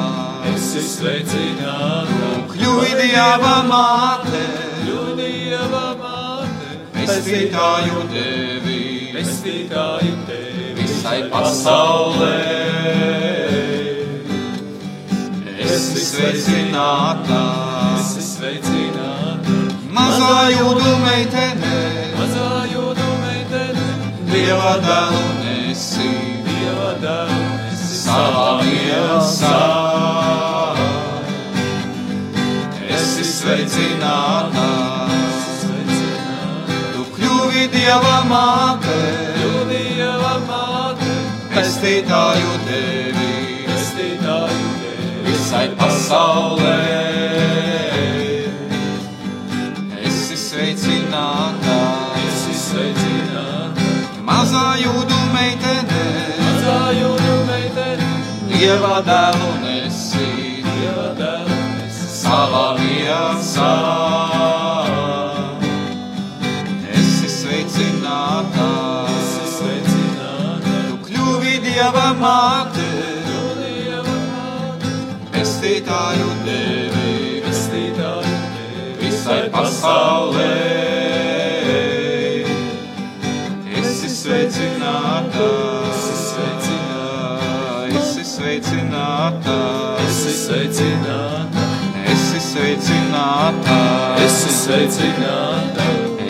esi 0.53 0.83
sveicināta, 0.85 2.31
kļuvi 2.53 2.93
Dieva 3.01 3.55
māte, 3.67 4.43
kļuvi 4.83 5.17
Dieva 5.19 5.85
māte, 5.99 6.79
pestītāju 6.99 8.05
devi, 8.13 8.81
pestītāju 9.17 10.19
tevi. 10.29 10.69
Visai 10.79 11.21
pasaulē. 11.33 12.35
Esi 15.69 16.05
sveicināta, 16.05 17.41
esi 17.99 18.23
sveicināta, 18.25 19.59
mazā 19.95 20.37
jūdu 20.55 20.95
meitene, 21.03 22.08
Dieva 24.29 24.75
dēlu 24.85 25.29
nesi, 25.41 26.09
Dieva 26.45 26.91
dēlu 27.01 27.39
nesi 27.57 27.97
savā 28.03 28.49
miesā. 28.61 29.55
Esi 32.93 33.25
sveicināta, 33.25 34.67
tu 36.93 37.07
kļuvi 37.17 37.65
Dieva 37.73 38.19
māte, 38.29 38.99
kļuvi 39.39 39.83
Dieva 39.97 40.35
māte, 40.45 41.15
pestītāju 41.55 42.59
devi, 42.69 43.33
pestītāju 43.65 44.67
tevi 44.83 45.25
visai 45.31 45.67
pasaulē. 45.81 46.77
Esi 50.05 50.37
sveicināta, 50.37 51.79
mazā 54.49 54.81
jūdu 54.81 55.17
meitene, 55.33 56.03
mazā 56.41 56.77
jūdu 56.97 57.33
meitene, 57.49 58.07
Dieva 58.49 59.01
dēlu 59.05 59.51
nesi, 59.61 60.63
Dieva 60.65 61.11
dēlu 61.19 61.59
nesi 61.77 62.09
savā 62.17 62.63
miesā. 62.79 63.73
Esi 66.97 67.29
sveicināta, 67.29 68.69
esi 69.19 69.51
sveicināta, 69.53 70.77
tu 70.89 71.01
kļuvi 71.11 71.59
Dieva 71.67 72.07
māte, 72.23 72.87
pestītāju 75.35 76.31
devi, 76.47 77.43
pestītāju 77.45 78.39
tevi 78.57 78.97
visai 79.05 79.43
pasaulē. 79.53 80.98
sveicināta, 84.89 85.47
esi 87.99 88.25
sveicināta, 88.25 89.57
esi 90.07 90.33
sveicināta, 90.33 91.35
esi 92.13 92.41
sveicināta, 92.41 93.79
esi 94.25 94.53
sveicināta, 94.55 95.87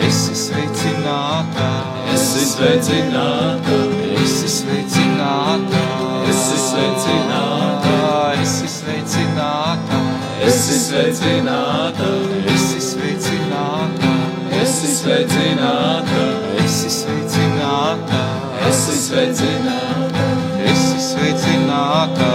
esi 0.07 0.35
sveicināta, 0.35 1.67
esi 2.13 2.43
sveicināta, 2.45 3.77
esi 4.23 4.49
sveicināta, 4.55 5.81
esi 6.29 6.57
sveicināta, 6.65 7.91
esi 8.43 8.67
sveicināta, 8.73 10.01
esi 10.47 10.79
sveicināta, 10.79 10.79
esi 10.79 10.79
sveicināta, 10.87 12.09
esi 12.55 12.81
sveicināta, 12.89 14.15
esi 14.63 14.95
sveicināta, 14.97 16.25
esi 16.65 16.89
sveicināta. 16.99 18.28
Esi 19.09 20.99
sveicināta. 21.01 22.27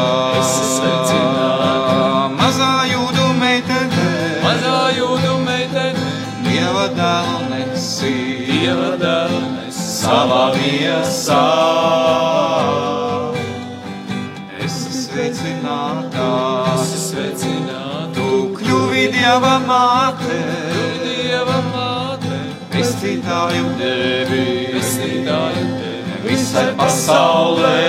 mazā 2.34 2.72
jūdu 2.90 3.26
meitene, 3.38 4.06
mazā 4.42 4.78
jūdu 4.96 5.36
meitene, 5.44 6.08
dieva 6.42 6.88
dēlu 6.96 7.44
nesi, 7.52 8.10
dieva 8.48 8.90
dēlnes, 8.98 9.78
savā 10.00 10.42
miesā. 10.56 11.44
Esi 14.66 14.98
sveicināta, 15.04 16.28
esi 16.74 17.00
sveicināta, 17.06 18.10
tu 18.18 18.50
kļuvi 18.58 19.08
dieva 19.14 19.60
māte, 19.70 20.42
dieva 21.06 21.62
māte, 21.70 22.42
pestītāju 22.74 23.76
devi, 23.78 24.63
visai 26.54 26.74
pasaulē. 26.78 27.80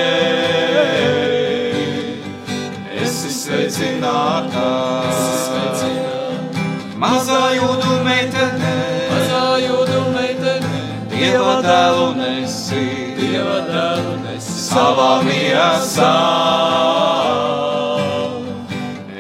Esi 3.02 3.30
sveicināta, 3.30 4.66
esi 5.10 5.36
sveicināta, 5.46 6.64
mazā 6.98 7.42
jūdu 7.54 8.00
meitene, 8.06 8.74
mazā 9.12 9.44
jūdu 9.62 10.00
meitene, 10.16 10.82
dieva 11.14 11.60
dēlu 11.62 12.08
nesi, 12.18 12.86
dieva 13.20 13.60
dēlnes, 13.70 14.50
savā 14.72 15.22
miesā. 15.28 16.14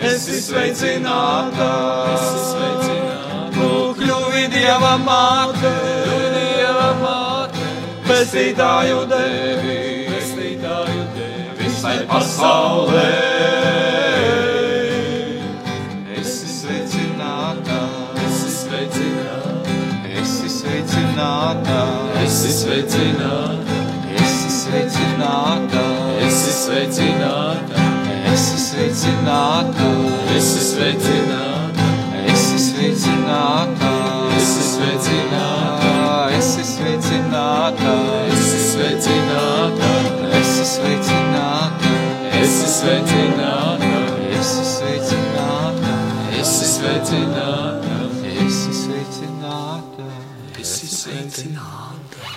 Esi 0.06 0.42
sveicināta, 0.42 1.70
esi 2.16 2.42
sveicināta, 2.50 3.46
tu 3.54 3.70
kļuvi 4.00 4.50
dieva 4.54 4.98
māte, 5.06 5.95
pestītāju 8.15 8.99
devi, 9.12 9.73
pestītāju 10.08 11.01
tevi, 11.15 11.56
visai 11.60 11.95
pasaulē. 12.08 13.08
Esi 16.15 16.47
sveicināta, 16.54 17.80
esi 18.23 18.54
sveicināta, 18.54 19.75
esi 20.21 20.51
sveicināta, 20.54 21.82
esi 22.23 22.54
sveicināta, 22.62 23.82
esi 24.23 24.56
sveicināta, 24.62 25.84
esi 26.30 26.56
sveicināta, 26.62 27.84
esi 28.32 28.63
sveicināta, 28.69 29.91
esi 30.39 30.63
sveicināta, 30.71 31.91
esi 32.32 32.63
sveicināta, 32.69 33.93
esi 34.39 34.69
sveicināta, 34.71 35.35
sveicināta, 37.65 37.93
esi 38.30 38.60
sveicināta, 38.69 39.88
esi 40.38 40.65
sveicināta, 40.65 41.93
esi 42.39 42.67
sveicināta, 42.69 43.89
esi 44.39 44.65
sveicināta, 44.69 45.93
esi 46.41 46.67
sveicināta, 46.75 47.95
esi 48.45 48.73
sveicināta. 48.73 50.06
esi 50.60 50.88
sveicināta. 50.88 52.30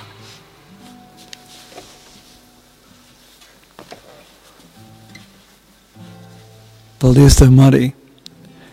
Paldies, 6.99 7.37
tev, 7.37 7.53
Marija, 7.53 7.93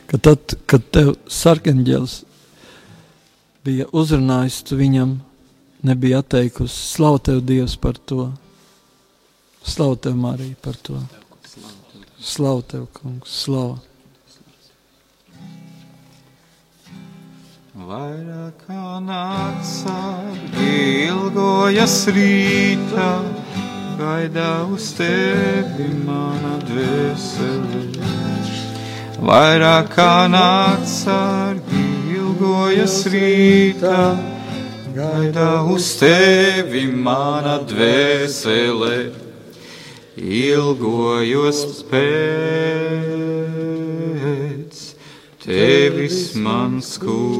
ka 0.08 0.18
tad, 0.18 0.56
kad 0.66 0.88
tev 0.92 1.16
sarkanģēlis 1.28 2.24
bija 3.66 3.86
uzrunājis, 3.92 4.64
tu 4.66 4.80
viņam 4.80 5.20
nebija 5.82 6.20
atteikusi. 6.20 6.88
Slavu 6.96 7.20
tev, 7.20 7.42
Dievs, 7.42 7.76
par 7.76 7.98
to. 7.98 8.32
Slavu 9.64 9.96
tev, 9.96 10.16
Marija, 10.16 10.56
par 10.62 10.76
to. 10.76 11.02
Slavu 12.22 12.62
tev, 12.62 12.86
kungs, 12.94 13.30
slavu. 13.44 13.80
Vairāk 17.76 18.62
kā 18.66 19.00
nakts 19.04 19.84
ilgojas 20.64 21.96
rītā, 22.16 23.10
gaidā 24.00 24.54
uz 24.72 24.94
tevi 24.96 25.90
mana 26.06 26.56
dvēsele. 26.70 27.84
Vairāk 29.20 29.92
kā 29.92 30.14
nakts 30.32 31.04
ilgojas 32.16 32.96
rītā, 33.12 34.00
gaidā 34.96 35.60
uz 35.68 36.00
tevi 36.00 36.88
mana 36.88 37.60
dvēsele. 37.68 39.12
Ilgojos 40.16 41.84
pēc 41.90 42.76
tevis 45.44 46.36
mans 46.40 46.96
kungs. 47.04 47.36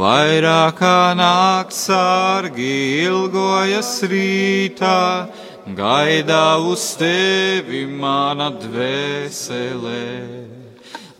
vairāk 0.00 0.80
kā 0.80 1.14
nakts 1.20 1.84
sargi, 1.86 3.04
ilgojas 3.04 3.92
rītā, 4.10 5.28
gaidā 5.74 6.62
uz 6.62 6.94
tevi 6.94 7.86
mana 7.90 8.50
dvēselē. 8.54 10.46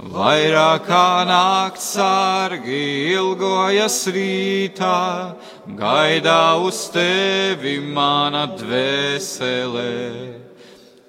Vairāk 0.06 0.86
kā 0.86 1.24
nakts 1.26 1.96
sargi 1.96 3.10
ilgojas 3.10 4.06
rītā, 4.14 5.34
gaidā 5.66 6.62
uz 6.62 6.90
tevi 6.94 7.80
mana 7.80 8.46
dvēselē. 8.54 9.96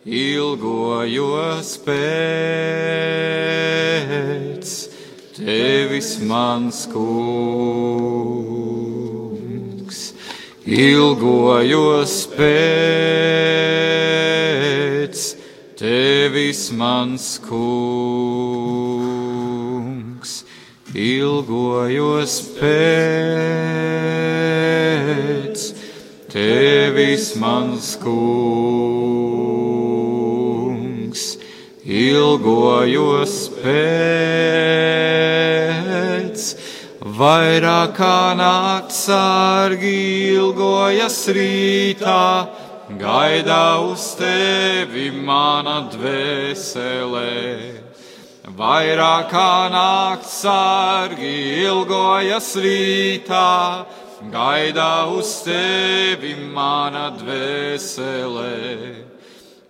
Ilgojos 0.07 1.77
pēc 1.85 1.97
tevis 5.37 6.17
mans 6.23 6.87
kungs. 6.89 8.17
Ilgojos 10.67 12.27
pēc 12.35 12.67
tevis 15.79 16.75
mans 16.75 17.39
kungs. 17.47 17.87
Ilgojos 20.91 22.33
pēc 22.59 22.67
tevis 26.35 27.31
mans 27.39 27.95
kungs. 28.03 28.27
Ilgojos 31.87 33.49
pēc, 33.63 34.36
vairāk 37.17 37.95
kā 37.97 38.35
nakts 38.37 38.97
sargi 39.07 39.89
ilgojas 40.35 41.15
rītā, 41.33 42.45
gaidā 42.99 43.81
uz 43.81 44.03
tevi 44.19 45.09
mana 45.11 45.89
dvēselē. 45.93 47.33
Vairāk 48.57 49.29
kā 49.33 49.69
nakts 49.73 50.33
sargi 50.43 51.33
ilgojas 51.63 52.51
rītā, 52.61 53.49
gaidā 54.33 55.09
uz 55.17 55.41
tevi 55.47 56.35
mana 56.53 57.09
dvēselē. 57.17 58.55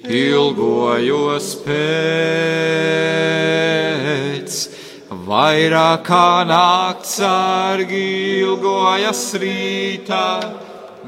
Ilgojos 0.07 1.47
pēc, 1.65 1.77
vairāk 5.27 6.05
kā 6.07 6.47
nakts 6.47 7.17
sargi 7.19 8.05
ilgojas 8.39 9.23
rītā, 9.41 10.27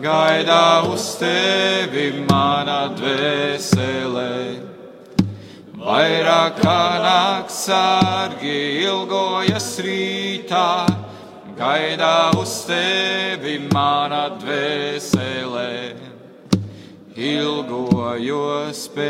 gaidā 0.04 0.84
uz 0.92 1.06
tevi 1.22 2.08
mana 2.28 2.92
dvēselē. 3.00 4.36
Vairāk 5.80 6.60
kā 6.60 6.84
nakts 7.06 7.58
sargi 7.70 8.84
ilgojas 8.84 9.70
rītā, 9.86 10.68
gaidā 11.60 12.32
uz 12.40 12.52
tevi 12.64 13.58
mana 13.74 14.30
dvēselē, 14.40 15.92
ilgojos 17.20 18.88
pēc 18.96 19.10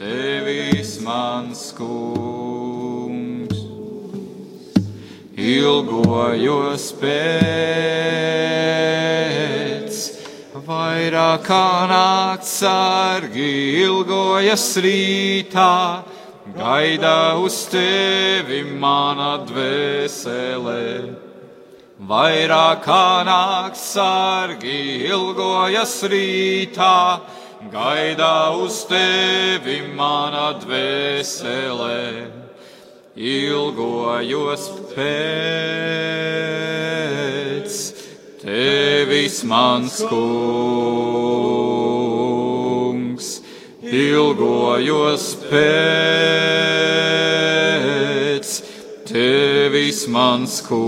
tevis 0.00 0.98
mans 1.06 1.62
kungs. 1.78 3.58
Ilgojos 5.40 6.90
pēc 6.98 7.10
vairāk 10.66 11.46
kā 11.46 11.86
nāc 11.94 12.42
sargi, 12.58 13.52
ilgojas 13.86 14.66
rītā 14.82 15.70
gaida 16.56 17.36
uz 17.38 17.66
tevi 17.70 18.62
mana 18.78 19.38
dvēsele. 19.46 21.14
Vairāk 22.10 22.82
kā 22.86 23.24
nakts 23.28 23.82
sargi 23.94 25.04
ilgojas 25.10 25.94
rītā, 26.08 27.20
gaida 27.72 28.50
uz 28.56 28.84
tevi 28.88 29.80
mana 29.94 30.54
dvēsele 30.62 32.00
ilgojos 33.20 34.70
pēc 34.94 35.30
tevis, 38.40 39.44
mans 39.44 40.00
kungs, 40.08 41.99
ilgojos 43.90 45.34
pēc 45.50 46.70
tevis, 49.10 50.06
mans 50.06 50.60
kungs, 50.62 50.86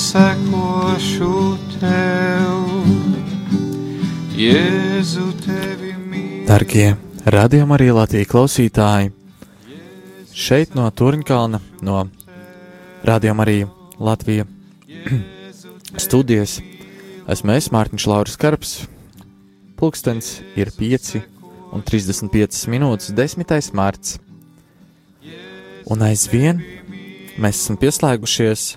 Sekošu 0.10 1.58
tev, 1.78 2.62
Jēzu 4.39 5.26
tevi 5.43 5.91
mīlu. 6.00 6.45
Darbie 6.48 6.88
radījuma 7.30 7.76
arī 7.76 7.89
Latvijas 7.93 8.30
klausītāji, 8.32 9.12
šeit 10.34 10.74
no 10.80 10.88
Turņkalna, 10.89 11.60
no 11.86 12.08
radījuma 13.05 13.45
arī 13.45 13.60
Latvijas 13.99 14.49
studijas, 16.07 16.57
esmu 17.30 17.57
es 17.60 17.70
Mārtiņš 17.76 18.10
Lauris 18.10 18.39
Karps. 18.39 18.76
Pulkstens 19.78 20.39
ir 20.57 20.74
5 20.80 21.22
un 21.76 21.86
35 21.86 22.66
minūtes 22.72 23.14
10. 23.14 23.74
marts. 23.78 24.18
Un 25.89 26.01
aizvien 26.07 26.64
mēs 27.38 27.62
esam 27.62 27.78
pieslēgušies 27.80 28.72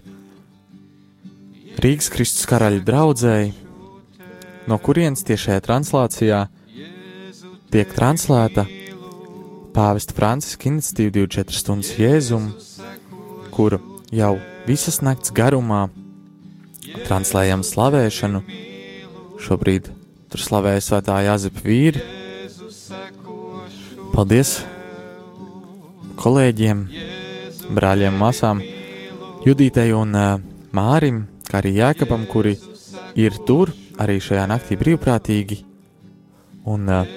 Rīgas 1.83 2.13
Kristus 2.15 2.47
karaļa 2.47 2.85
draudzēji, 2.87 3.49
no 4.71 4.77
kurienes 4.79 5.25
tiešajā 5.27 5.65
translācijā 5.67 6.45
tiek 7.75 7.95
translēta 7.97 8.63
Pāvesta 9.75 10.15
Franciska 10.15 10.69
iniciatīva 10.71 11.11
24 11.17 11.59
stundas 11.59 11.91
Jēzum, 11.99 12.47
kuru 13.51 13.81
jau 14.15 14.37
visas 14.69 15.01
nakts 15.03 15.35
garumā 15.35 15.89
translējam 17.09 17.67
slavēšanu. 17.67 18.45
Šobrīd 19.43 19.91
tur 20.31 20.47
slavēja 20.47 20.87
svētā 20.87 21.19
Jāzepa 21.27 21.67
vīri. 21.67 22.07
Paldies 24.15 24.55
kolēģiem, 26.23 26.87
brāļiem, 27.75 28.23
māsām, 28.23 28.63
Judītei 29.43 29.91
un 29.99 30.15
uh, 30.15 30.35
Mārim, 30.71 31.25
kā 31.53 31.61
arī 31.61 31.75
Jēkabam, 31.77 32.25
kuri 32.25 32.55
ir 33.21 33.37
tur 33.45 33.75
arī 34.01 34.17
šajā 34.25 34.47
naktī 34.49 34.79
brīvprātīgi 34.81 35.59
un 36.73 36.89
uh, 36.89 37.11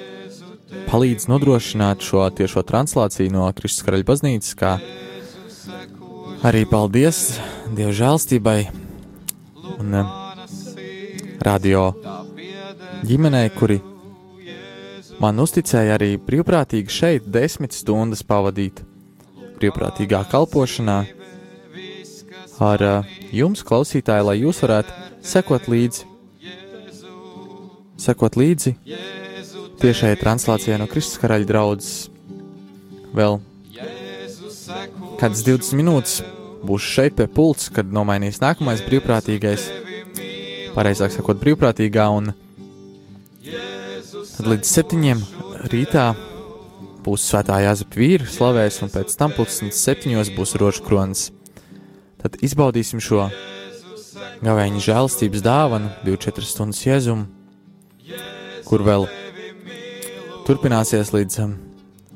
palīdz 0.89 1.29
nodrošināt 1.31 2.03
šo 2.03 2.25
tiešo 2.35 2.65
translāciju 2.67 3.31
no 3.31 3.47
Kristus 3.55 3.85
karaļa 3.87 4.07
baznīcas, 4.09 4.57
kā 4.59 4.73
arī 6.43 6.65
paldies 6.67 7.39
Dieva 7.71 7.95
žēlstībai 7.95 8.59
un 9.79 9.95
uh, 10.01 10.13
radio 11.47 11.87
ģimenei, 13.07 13.47
kuri 13.55 13.79
man 15.23 15.39
uzticēja 15.39 15.95
arī 15.95 16.17
brīvprātīgi 16.19 16.91
šeit 16.91 17.31
desmit 17.31 17.71
stundas 17.71 18.27
pavadīt 18.27 18.83
brīvprātīgā 19.61 20.25
kalpošanā 20.27 21.05
ar 22.63 22.83
uh, 22.85 23.15
jums, 23.35 23.63
klausītāji, 23.65 24.25
lai 24.27 24.37
jūs 24.39 24.61
varētu 24.63 24.93
sekot 25.25 25.67
līdzi, 25.71 26.05
sekot 27.99 28.37
līdzi 28.39 28.75
tiešai 29.81 30.15
translācijai 30.19 30.79
no 30.79 30.87
Kristus 30.91 31.19
karaļa 31.21 31.49
draudzes. 31.49 32.07
Vēl 33.15 33.39
kādas 35.19 35.43
20 35.45 35.77
minūtes 35.79 36.19
būšu 36.65 36.93
šeit 36.97 37.17
pie 37.19 37.27
pults, 37.31 37.69
kad 37.73 37.91
nomainīs 37.93 38.41
nākamais 38.43 38.83
brīvprātīgais, 38.87 39.67
pareizāk 40.75 41.13
sakot, 41.13 41.39
brīvprātīgā, 41.43 42.07
un 42.11 42.33
tad 44.35 44.49
līdz 44.51 44.71
septiņiem 44.71 45.23
rītā 45.71 46.09
būs 47.05 47.29
svētā 47.29 47.61
Jāzepa 47.63 48.01
vīra 48.01 48.27
slavēs, 48.29 48.81
un 48.83 48.91
pēc 48.91 49.15
tam 49.19 49.35
pulkstenis 49.35 49.83
septiņos 49.85 50.33
būs 50.35 50.57
rožu 50.59 50.83
kronis. 50.87 51.29
Tad 52.25 52.39
izbaudīsim 52.41 52.97
šo 53.05 53.27
gavēņa 54.41 54.79
žēlstības 54.81 55.43
dāvanu, 55.45 55.91
24 56.07 56.47
stundas 56.49 56.79
jēzumu, 56.81 57.27
kur 58.65 58.81
vēl 58.81 59.05
turpināsies 60.47 61.13
līdz, 61.13 61.37
um, 61.43 61.53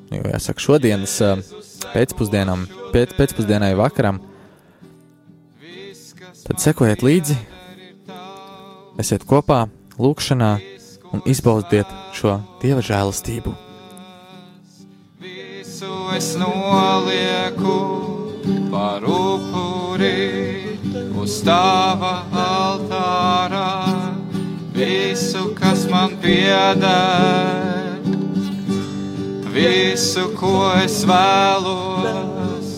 jau 0.10 0.24
jāsaka, 0.32 0.66
šodienas 0.66 1.14
um, 1.28 1.46
pēcpusdienam, 1.94 2.66
pēc, 2.90 3.14
pēcpusdienai 3.20 3.76
vakaram. 3.78 4.18
Tad 6.42 6.58
sekojiet 6.66 7.06
līdzi, 7.06 7.38
esiet 8.98 9.30
kopā, 9.30 9.68
lūkšanā 10.02 10.52
un 11.14 11.26
izbaudiet 11.30 11.94
šo 12.18 12.40
dieva 12.66 12.82
žēlastību. 12.82 13.54
Visu 15.22 15.96
es 16.18 16.34
nolieku 16.42 17.78
par 18.74 19.06
upuri 19.06 19.29
uz 21.20 21.42
tava 21.44 22.24
altārā, 22.32 23.70
visu, 24.76 25.50
kas 25.60 25.84
man 25.92 26.16
pieder, 26.24 28.00
visu, 29.52 30.30
ko 30.40 30.72
es 30.80 31.02
vēlos, 31.10 32.72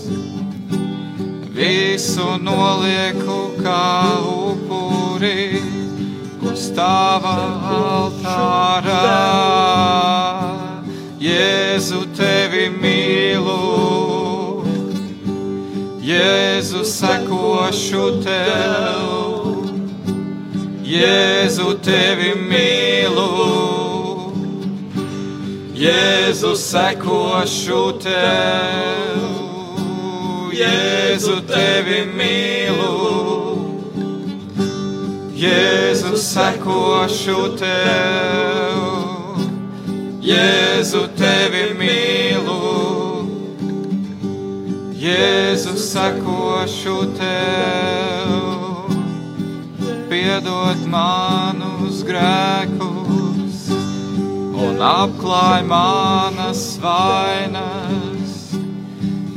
visu 1.54 2.28
nolieku 2.42 3.40
kā 3.62 3.86
upuri 4.26 5.62
uz 6.52 6.72
tava 6.76 7.38
altārā. 7.78 9.02
Jēzu 11.22 12.08
tevi 12.18 12.66
mīlu, 12.74 13.91
Jēzu 16.02 16.82
sekošu 16.82 18.06
tev, 18.26 19.06
Jēzu 20.82 21.76
tevi 21.86 22.32
mīlu, 22.42 23.28
Jēzu 25.78 26.56
sekošu 26.58 27.84
tev, 28.02 29.30
Jēzu 30.58 31.38
tevi 31.54 32.02
mīlu. 32.18 33.22
Jēzu 35.42 36.18
sekošu 36.22 37.40
tev, 37.58 39.40
Jēzu 40.22 41.02
tevi 41.18 41.64
mīlu, 41.80 42.81
Jēzu 45.02 45.72
sekošu 45.82 46.96
tev, 47.18 48.92
piedod 50.12 50.84
manus 50.94 52.04
grēkus 52.06 53.64
un 54.62 54.78
apklāj 54.86 55.66
manas 55.66 56.62
vainas. 56.84 58.38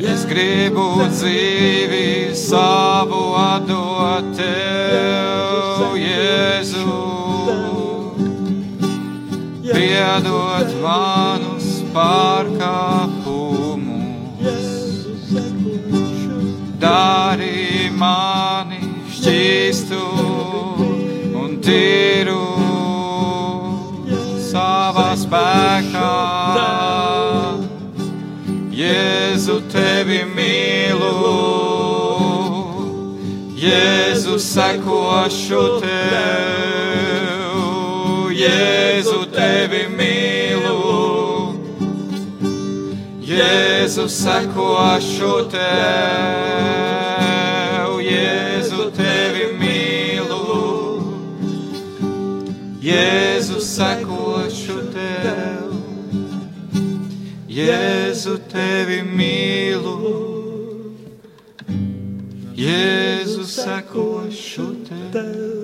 Es 0.04 0.28
gribu 0.28 0.84
dzīvi 1.08 2.36
savu 2.36 3.24
atdot 3.40 4.36
tev, 4.36 5.96
Jēzu. 5.96 7.00
Piedod 9.72 10.76
manus 10.84 11.80
pārkāpumus, 11.96 13.13
dari 16.84 17.88
mani 17.96 18.80
šķīstu 19.14 20.00
un 21.40 21.54
tīru 21.64 22.42
savā 24.50 25.10
spēkā. 25.22 26.10
Jēzu 28.74 29.56
tevi 29.72 30.20
mīlu, 30.34 31.12
Jēzu 33.64 34.36
sekošu 34.42 35.64
tev, 35.86 37.54
Jēzu 38.34 39.20
tevi 39.32 39.86
mīlu, 39.94 40.83
Jēzu 43.34 44.04
sekošu 44.06 45.30
tev, 45.50 45.64
Jēzu 48.04 48.84
tevi 48.94 49.48
mīlu, 49.58 50.38
Jēzu 52.84 53.58
sekošu 53.58 54.78
tev. 54.94 55.74
Jēzu 57.54 58.38
tevi 58.54 59.02
mīlu, 59.02 59.98
Jēzu 62.54 63.42
sekošu 63.50 64.66
tev. 64.86 65.63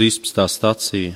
13. 0.00 0.38
stācija. 0.48 1.12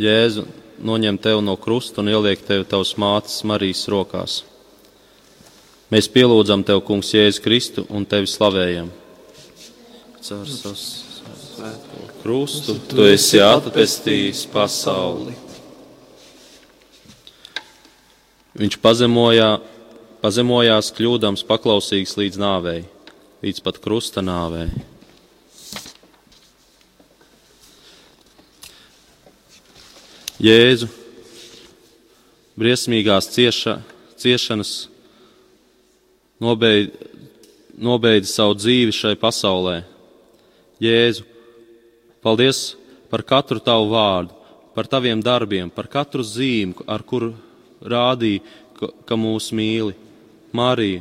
Jēzu 0.00 0.46
noņem 0.80 1.18
tevi 1.20 1.42
no 1.44 1.58
krusta 1.60 2.00
un 2.00 2.08
ieliek 2.08 2.40
tevi 2.46 2.64
tavas 2.70 2.94
mātes 2.96 3.42
Marijas 3.44 3.82
rokās. 3.92 4.38
Mēs 5.92 6.08
pielūdzam 6.14 6.64
tevi, 6.64 6.80
Kungs, 6.88 7.10
Jēzu 7.12 7.44
Kristu 7.44 7.84
un 7.92 8.06
tevi 8.08 8.30
slavējam. 8.32 8.88
Caur 10.24 10.48
savu 10.48 12.06
krustu 12.22 12.78
tu 12.88 13.04
esi 13.10 13.42
atpestījis 13.44 14.46
pasauli. 14.56 15.36
Viņš 18.56 18.80
pazemojās 18.80 19.68
pazemojās, 20.22 20.92
kļūdams 20.94 21.42
paklausīgs 21.48 22.14
līdz 22.18 22.38
nāvei, 22.38 22.80
līdz 23.42 23.62
pat 23.66 23.80
krusta 23.82 24.22
nāvei. 24.22 24.68
Jēzu, 30.42 30.88
briesmīgās 32.58 33.28
cieša, 33.34 33.76
ciešanas 34.18 34.72
nobeidz, 36.42 36.94
nobeidz 37.78 38.30
savu 38.30 38.56
dzīvi 38.58 38.94
šai 38.94 39.14
pasaulē. 39.18 39.80
Jēzu, 40.82 41.26
paldies 42.22 42.72
par 43.10 43.22
katru 43.26 43.62
tavu 43.62 43.90
vārdu, 43.92 44.34
par 44.74 44.88
taviem 44.90 45.22
darbiem, 45.22 45.70
par 45.70 45.86
katru 45.90 46.26
zīmi, 46.26 46.74
ar 46.90 47.02
kuru 47.06 47.34
rādīja, 47.82 48.42
ka, 48.78 48.90
ka 49.06 49.18
mūs 49.18 49.50
mīli. 49.54 49.94
Marija, 50.52 51.00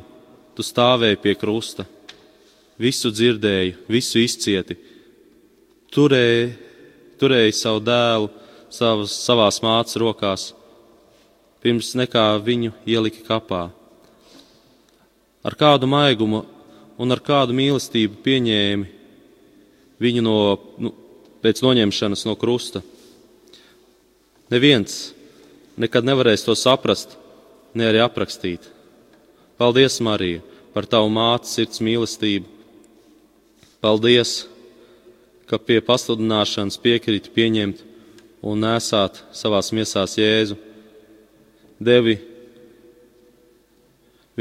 tu 0.55 0.63
stāvēji 0.63 1.19
pie 1.19 1.35
krusta, 1.35 1.85
visu 2.79 3.11
dzirdēji, 3.11 3.75
visu 3.91 4.21
izcieti, 4.21 4.77
turēji, 5.91 6.47
turēji 7.19 7.57
savu 7.57 7.83
dēlu 7.83 8.31
savas, 8.71 9.13
savās 9.25 9.59
mātes 9.63 9.99
rokās, 9.99 10.47
pirms 11.61 11.93
nekā 11.99 12.25
viņu 12.41 12.73
ielika 12.87 13.25
kapā. 13.27 13.67
Ar 15.43 15.57
kādu 15.57 15.89
maigumu 15.89 16.45
un 17.01 17.13
ar 17.13 17.21
kādu 17.25 17.55
mīlestību 17.57 18.21
pieņēmi 18.23 18.89
viņu 20.01 20.25
no, 20.25 20.35
nu, 20.81 20.93
pēc 21.41 21.61
noņemšanas 21.65 22.25
no 22.29 22.35
krusta. 22.39 22.81
Neviens 24.51 25.11
nekad 25.81 26.05
nevarēs 26.05 26.45
to 26.45 26.55
saprast, 26.57 27.17
ne 27.73 27.87
arī 27.89 28.01
aprakstīt. 28.03 28.67
Paldies, 29.61 29.99
Marija, 30.01 30.41
par 30.73 30.87
tavu 30.89 31.11
mātes 31.13 31.51
sirds 31.53 31.83
mīlestību. 31.85 32.47
Paldies, 33.77 34.47
ka 35.45 35.59
pie 35.61 35.75
pasludināšanas 35.85 36.79
piekrīt 36.81 37.27
pieņemt 37.35 37.83
un 38.41 38.63
nesāt 38.65 39.19
savās 39.37 39.69
miesās 39.69 40.17
Jēzu. 40.17 40.57
Devi 41.77 42.15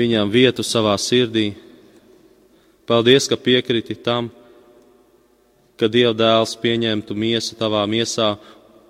viņam 0.00 0.32
vietu 0.32 0.64
savā 0.64 0.96
sirdī. 0.96 1.50
Paldies, 2.88 3.28
ka 3.28 3.36
piekriti 3.36 3.98
tam, 4.00 4.30
ka 5.76 5.84
Dieva 5.92 6.14
dēls 6.16 6.56
pieņemtu 6.64 7.12
miesu 7.12 7.60
tavā 7.60 7.84
miesā 7.84 8.38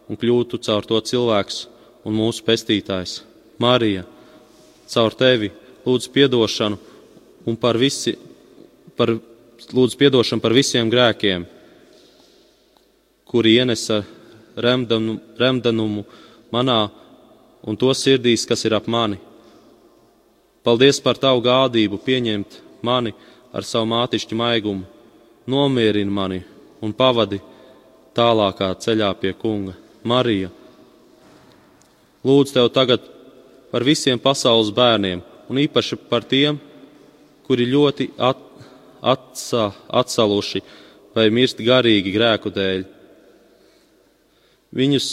un 0.06 0.14
kļūtu 0.14 0.62
caur 0.62 0.86
to 0.86 1.02
cilvēks 1.10 1.64
un 2.06 2.14
mūsu 2.22 2.46
pestītājs. 2.46 3.24
Marija, 3.58 4.06
caur 4.94 5.18
tevi 5.18 5.50
lūdzu 5.90 6.14
piedošanu 6.14 6.78
un 7.50 7.56
par 7.58 7.78
visi, 7.80 8.14
par, 8.96 9.16
lūdzu 9.74 9.98
piedošanu 9.98 10.42
par 10.42 10.54
visiem 10.54 10.90
grēkiem, 10.90 11.46
kuri 13.30 13.56
ienesa 13.58 14.02
remdanumu, 14.56 15.18
remdanumu 15.38 16.04
manā 16.52 16.80
un 17.62 17.76
to 17.76 17.92
sirdīs, 17.94 18.46
kas 18.48 18.64
ir 18.64 18.74
ap 18.74 18.88
mani. 18.90 19.18
Paldies 20.64 21.00
par 21.00 21.18
tavu 21.18 21.42
gādību 21.44 22.00
pieņemt 22.04 22.58
mani 22.84 23.14
ar 23.52 23.64
savu 23.64 23.88
mātišķu 23.90 24.36
maigumu, 24.36 24.84
nomierini 25.48 26.12
mani 26.12 26.42
un 26.84 26.92
pavadi 26.96 27.40
tālākā 28.16 28.72
ceļā 28.82 29.10
pie 29.20 29.32
kunga. 29.38 29.76
Marija, 30.04 30.50
lūdzu 32.24 32.56
tev 32.56 32.70
tagad 32.72 33.04
par 33.70 33.84
visiem 33.84 34.20
pasaules 34.20 34.72
bērniem 34.74 35.22
un 35.50 35.58
īpaši 35.58 35.98
par 36.10 36.24
tiem, 36.30 36.60
kuri 37.46 37.66
ļoti 37.66 38.12
at, 38.22 38.40
atsa, 39.02 39.70
atsaluši 39.90 40.62
vai 41.16 41.26
mirst 41.34 41.58
garīgi 41.66 42.12
grēku 42.14 42.52
dēļ. 42.54 42.84
Viņus 44.78 45.08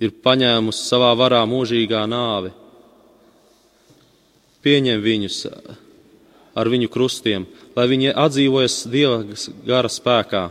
ir 0.00 0.12
paņēmusi 0.24 0.84
savā 0.84 1.14
varā 1.16 1.40
mūžīgā 1.48 2.02
nāve. 2.08 2.52
Pieņem 4.60 5.00
viņus 5.00 5.38
ar 6.60 6.68
viņu 6.68 6.90
krustiem, 6.92 7.46
lai 7.76 7.86
viņi 7.88 8.12
atdzīvojas 8.12 8.82
Dieva 8.92 9.22
gara 9.64 9.88
spēkā. 9.88 10.50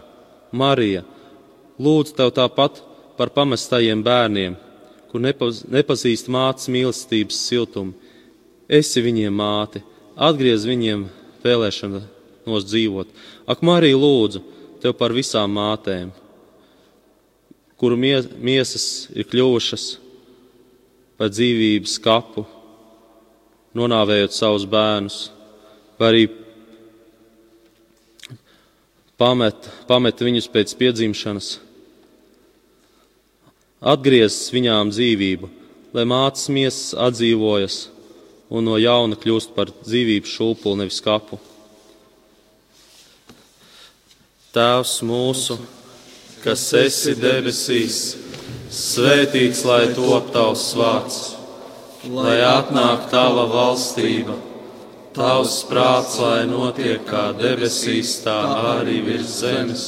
Marija, 0.57 1.03
lūdzu 1.77 2.15
tev 2.17 2.33
tāpat 2.33 2.81
par 3.19 3.29
pamestajiem 3.35 4.01
bērniem, 4.01 4.55
kur 5.09 5.23
nepaz, 5.23 5.63
nepazīst 5.69 6.29
mātes 6.31 6.69
mīlestības 6.71 7.39
siltumu. 7.49 7.95
Esi 8.69 9.01
viņiem 9.01 9.33
māte, 9.33 9.81
atgriez 10.13 10.67
viņiem 10.69 11.07
vēlēšanos 11.43 12.67
dzīvot. 12.69 13.13
Ak, 13.49 13.63
Marija, 13.65 13.97
lūdzu 13.97 14.43
tev 14.83 14.93
par 14.99 15.15
visām 15.15 15.55
mātēm, 15.57 16.11
kuru 17.79 17.95
miesas 17.97 19.07
ir 19.15 19.27
kļuvušas 19.29 19.85
par 21.19 21.31
dzīvības 21.31 21.95
kapu, 22.03 22.45
nonāvējot 23.75 24.35
savus 24.35 24.65
bērnus, 24.69 25.17
vai 25.99 26.11
arī 26.11 26.23
pamet, 29.19 29.67
pamet 29.87 30.23
viņus 30.23 30.47
pēc 30.51 30.75
piedzimšanas, 30.79 31.49
atgriezis 33.81 34.51
viņām 34.53 34.93
dzīvību, 34.93 35.49
lai 35.95 36.05
mātes 36.09 36.49
miesas 36.53 36.93
atdzīvojas 37.07 37.81
un 38.49 38.65
no 38.65 38.77
jauna 38.81 39.17
kļūst 39.19 39.55
par 39.55 39.73
dzīvības 39.81 40.37
šūpuli, 40.37 40.83
nevis 40.83 41.01
kapu. 41.05 41.41
Tēvs 44.53 45.01
mūsu! 45.05 45.59
kas 46.43 46.61
esi 46.77 47.15
debesīs, 47.19 47.97
svētīts 48.71 49.65
lai 49.67 49.89
top 49.95 50.29
tavs 50.35 50.69
vārds, 50.79 51.17
lai 52.07 52.37
atnāk 52.45 53.09
tava 53.11 53.45
valstība, 53.51 54.37
tavs 55.15 55.59
prāts, 55.69 56.15
lai 56.21 56.45
notiek 56.47 57.03
kā 57.09 57.29
debesīs, 57.39 58.19
tā 58.23 58.37
arī 58.75 59.01
virs 59.07 59.39
zemes. 59.41 59.87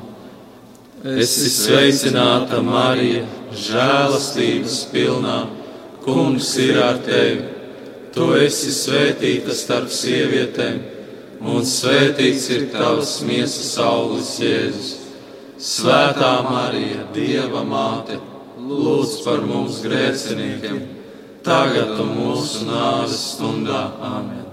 Es 1.01 1.33
esmu 1.41 1.51
sveicināta 1.55 2.61
Marija, 2.61 3.23
žēlastības 3.57 4.77
pilnā. 4.93 5.37
Kungs 6.05 6.51
ir 6.61 6.81
ar 6.81 6.99
tevi. 7.05 7.45
Tu 8.13 8.27
esi 8.41 8.73
svētīta 8.75 9.55
starp 9.55 9.89
sievietēm, 9.93 10.81
un 11.41 11.63
svētīts 11.65 12.49
ir 12.53 12.67
tavs 12.73 13.21
miesas 13.25 13.77
auglis 13.81 14.35
Jēzus. 14.41 14.91
Svētā 15.61 16.35
Marija, 16.49 17.07
Dieva 17.15 17.63
māte! 17.63 18.19
lūdz 18.71 19.15
par 19.25 19.41
mums 19.45 19.79
grēciniekiem, 19.85 20.79
tagad 21.45 21.97
un 22.01 22.13
mūsu 22.17 22.67
nāves 22.67 23.17
stundā. 23.33 23.81
Amen. 24.05 24.45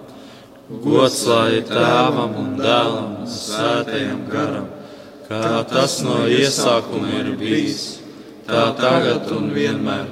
Gods 0.84 1.22
lai 1.28 1.61
tēvam 1.68 2.34
un 2.42 2.51
dēlam 2.59 3.14
un 3.22 3.30
svētajam 3.32 4.24
garam, 4.32 4.68
kā 5.29 5.64
tas 5.68 5.99
no 6.05 6.22
iesākuma 6.24 7.20
ir 7.20 7.35
bijis, 7.37 7.99
tā 8.49 8.70
tagad 8.79 9.29
un 9.37 9.51
vienmēr, 9.53 10.07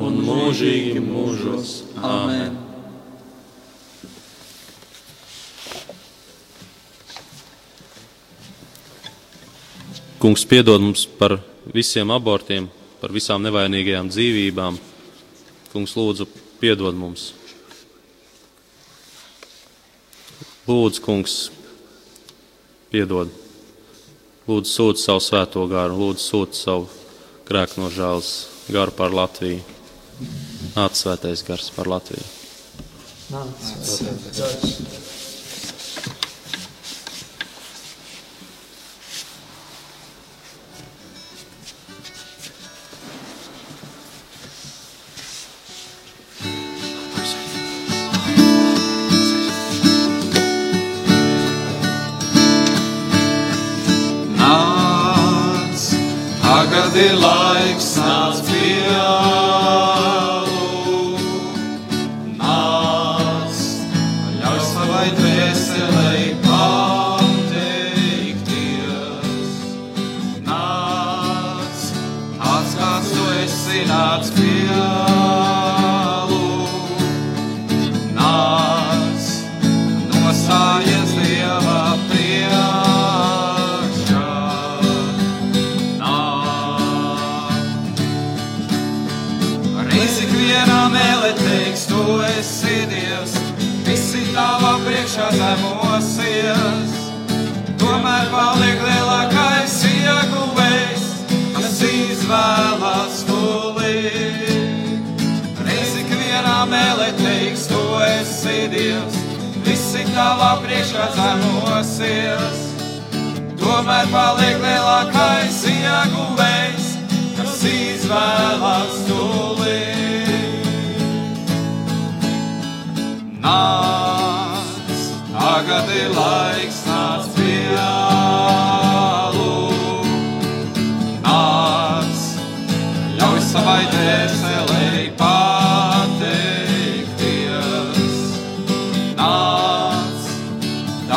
un 0.00 0.16
mūžīgi 0.24 1.02
mūžos. 1.04 1.82
Amen. 2.00 2.56
Kungs 10.16 10.46
piedod 10.48 10.80
mums 10.80 11.04
par 11.20 11.36
visiem 11.74 12.10
abortiem, 12.10 12.70
par 13.02 13.12
visām 13.12 13.44
nevainīgajām 13.44 14.08
dzīvībām. 14.08 14.78
Kungs, 15.74 15.92
lūdzu, 15.92 16.24
piedod 16.56 16.96
mums. 16.96 17.34
Lūdzu, 20.66 21.02
kungs, 21.04 21.34
piedod. 22.90 23.45
Lūdzu, 24.46 24.70
sūti 24.70 25.02
savu 25.02 25.22
svēto 25.24 25.64
garu, 25.70 25.96
lūdzu, 25.98 26.22
sūti 26.22 26.60
savu 26.60 26.86
grēku 27.48 27.80
no 27.82 27.90
žēlas 27.90 28.30
garu 28.70 28.94
par 28.94 29.14
Latviju. 29.14 29.62
Nāc 30.76 30.98
svētais 30.98 31.42
gars 31.46 31.72
par 31.74 31.90
Latviju. 31.90 32.22
Nāc, 33.34 33.66
svētais 33.82 34.38
gars. 34.38 35.05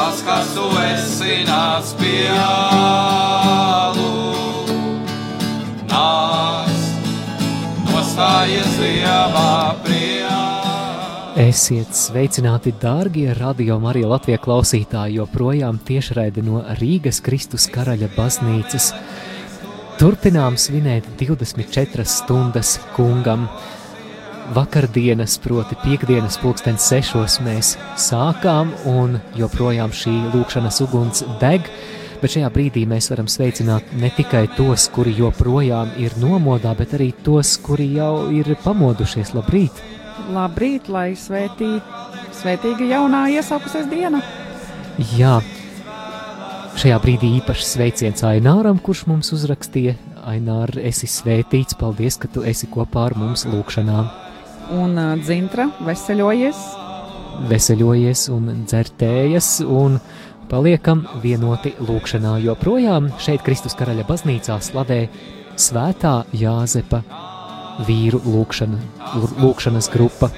Tas, 0.10 0.22
kas 0.26 0.48
tu 0.56 0.66
esi, 0.82 1.36
nāc 1.46 1.92
pielu. 2.00 4.08
Nāc, 5.90 6.80
nostājies 7.90 8.78
Dievā 8.80 9.52
priekšā. 9.86 10.38
Esiet 11.40 11.94
sveicināti, 11.96 12.74
dārgie 12.82 13.30
radio 13.38 13.78
Marija 13.80 14.10
Latvijas 14.10 14.42
klausītāji, 14.44 15.20
joprojām 15.22 15.78
tiešraidi 15.86 16.44
no 16.44 16.64
Rīgas 16.82 17.22
Kristus 17.24 17.70
karaļa 17.72 18.10
baznīcas. 18.18 18.92
Turpinām 20.00 20.58
svinēt 20.58 21.06
24 21.20 22.08
stundas 22.08 22.80
kungam. 22.96 23.46
Vakardienas, 24.50 25.38
proti, 25.38 25.76
piekdienas, 25.84 26.40
pulkstenis 26.42 26.88
sešos 26.90 27.36
mēs 27.46 27.76
sākām, 28.02 28.72
un 28.90 29.20
joprojām 29.38 29.92
šī 29.94 30.14
lūkšanas 30.34 30.80
uguns 30.88 31.22
deg. 31.42 31.68
Bet 32.20 32.34
šajā 32.34 32.50
brīdī 32.56 32.82
mēs 32.90 33.12
varam 33.12 33.28
sveicināt 33.30 33.92
ne 34.02 34.10
tikai 34.16 34.48
tos, 34.56 34.88
kuri 34.96 35.14
joprojām 35.20 35.92
ir 36.02 36.16
nomodā, 36.18 36.74
bet 36.76 36.96
arī 36.98 37.12
tos, 37.24 37.52
kuri 37.62 37.92
jau 37.94 38.32
ir 38.34 38.50
pamodušies. 38.64 39.36
Labrīt! 39.38 39.84
Labrīt, 40.34 40.90
lai 40.90 41.12
svētī, 41.14 41.76
svētīga 42.40 42.88
jaunā 42.90 43.28
iesaukusies 43.36 43.86
diena. 43.92 44.24
Jā, 45.14 45.36
šajā 46.82 46.98
brīdī 47.06 47.36
īpašs 47.38 47.76
sveiciens 47.76 48.26
Aināram, 48.26 48.82
kurš 48.82 49.06
mums 49.12 49.30
uzrakstīja. 49.38 49.94
Ainār, 50.30 50.74
esi 50.82 51.08
svētīts, 51.08 51.78
paldies, 51.78 52.18
ka 52.18 52.28
tu 52.34 52.42
esi 52.50 52.68
kopā 52.74 53.06
ar 53.12 53.16
mums 53.18 53.46
lūkšanā. 53.48 54.02
Un 54.70 54.98
uh, 54.98 55.16
dzintra 55.18 55.70
veseļojies. 55.86 56.60
Veseļojies 57.50 58.28
un 58.36 58.52
dzertējies 58.68 59.48
un 59.66 59.98
paliekam 60.50 61.06
vienoti 61.24 61.74
lūkšanā, 61.80 62.36
jo 62.44 62.56
projām 62.60 63.10
šeit 63.22 63.42
Kristus 63.46 63.78
karaļa 63.80 64.06
baznīcā 64.10 64.60
slavē 64.62 65.02
svētā 65.60 66.14
Jāzepa 66.36 67.02
vīru 67.88 68.22
lūkšana, 68.26 68.80
lūkšanas 69.40 69.90
grupa. 69.94 70.30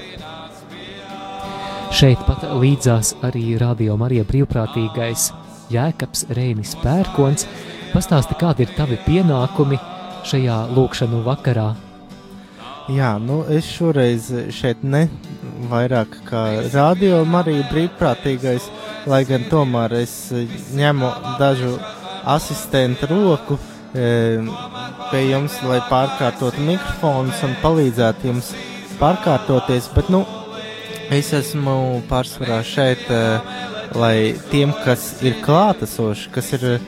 Šeit 1.92 2.20
pat 2.24 2.46
līdzās 2.56 3.16
arī 3.26 3.58
Radio 3.60 3.98
Marija 4.00 4.24
brīvprātīgais 4.28 5.28
Jēkabs 5.72 6.26
Reinis 6.36 6.72
Pērkons. 6.80 7.44
Pastāsti, 7.92 8.36
kādi 8.40 8.64
ir 8.64 8.76
tavi 8.78 8.96
pienākumi 9.04 9.80
šajā 10.28 10.62
lūkšanu 10.72 11.20
vakarā? 11.26 11.72
Jā, 12.92 13.14
nu 13.22 13.40
es 13.48 13.68
šoreiz 13.72 14.26
šeit 14.52 14.82
ne 14.84 15.06
vairāk 15.70 16.18
kā 16.26 16.42
radio 16.72 17.22
Marija 17.24 17.64
brīvprātīgais, 17.70 18.66
lai 19.08 19.22
gan 19.28 19.46
tomēr 19.50 19.94
es 20.02 20.14
ņemu 20.76 21.10
dažu 21.40 21.72
asistentu 22.34 23.08
roku 23.10 23.56
e, 23.94 24.42
pie 25.10 25.22
jums, 25.30 25.56
lai 25.68 25.80
pārkārtotu 25.88 26.66
mikrofonus 26.66 27.42
un 27.46 27.56
palīdzētu 27.62 28.30
jums 28.30 28.52
pārkārtoties, 29.00 29.88
bet 29.96 30.12
nu 30.12 30.24
es 31.12 31.32
esmu 31.36 32.02
pārsvarā 32.10 32.60
šeit, 32.66 33.08
e, 33.08 33.22
lai 33.98 34.16
tiem, 34.52 34.74
kas 34.84 35.22
ir 35.24 35.40
klātesoši, 35.44 36.30
kas 36.34 36.52
ir 36.58 36.68
e, 36.74 36.78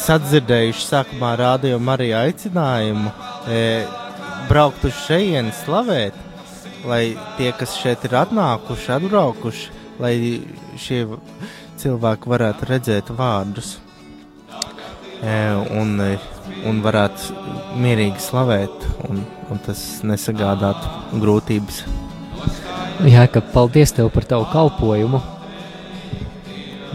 sadzirdējuši 0.00 0.86
sākumā 0.86 1.36
radio 1.40 1.78
Marija 1.82 2.24
aicinājumu, 2.28 3.12
e, 3.48 3.64
braukt 4.48 4.84
uz 4.88 4.96
šejienu, 5.06 5.52
slavēt, 5.64 6.16
lai 6.88 7.16
tie, 7.38 7.50
kas 7.56 7.76
šeit 7.80 8.04
ir 8.08 8.16
atnākuši, 8.22 8.90
atbraukuši, 8.96 9.78
lai 10.00 10.14
šie 10.80 11.04
cilvēki 11.80 12.30
varētu 12.30 12.68
redzēt 12.68 13.10
vārdus 13.16 13.74
e, 15.20 15.34
un, 15.76 15.96
un 16.68 16.80
varētu 16.84 17.36
mierīgi 17.80 18.22
slavēt, 18.24 18.86
un, 19.08 19.24
un 19.50 19.62
tas 19.66 19.82
nesagādātu 20.06 21.20
grūtības. 21.20 21.82
Jā, 23.08 23.24
ka 23.32 23.40
paldies 23.54 23.94
tev 23.96 24.10
par 24.12 24.26
tavu 24.28 24.48
kalpojumu. 24.52 25.22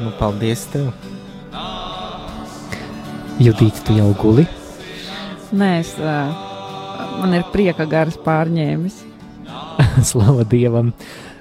Nu, 0.03 0.11
paldies 0.19 0.67
tev! 0.69 0.91
Judīt, 3.41 3.81
tu 3.83 3.95
jau 3.97 4.11
guli? 4.15 4.45
Nē, 5.55 5.69
es, 5.81 5.95
uh, 5.99 6.44
man 7.19 7.35
ir 7.37 7.45
prieka 7.53 7.85
gars 7.89 8.17
pārņēmis. 8.25 8.97
Slava 10.09 10.43
Dievam, 10.47 10.91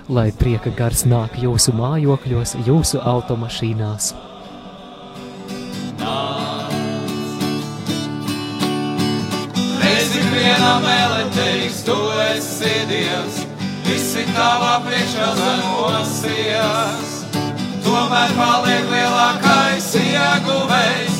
lai 0.08 0.30
prieka 0.36 0.72
gars 0.74 1.04
nāk 1.08 1.38
jūsu 1.42 1.74
mājokļos, 1.76 2.56
jūsu 2.66 3.00
automašīnās. 3.00 4.12
Reiz 9.84 10.14
ik 10.20 10.28
vienā 10.34 10.74
mēlē 10.84 11.24
teiks, 11.36 11.82
tu 11.88 11.96
esi 12.28 12.76
Dievs, 12.90 13.42
visi 13.88 14.26
tavā 14.34 14.76
priekšā 14.86 15.32
zemosies. 15.40 17.16
Tomēr 17.84 18.36
paliek 18.38 18.86
lielākais 18.92 19.90
ieguvējs, 20.02 21.18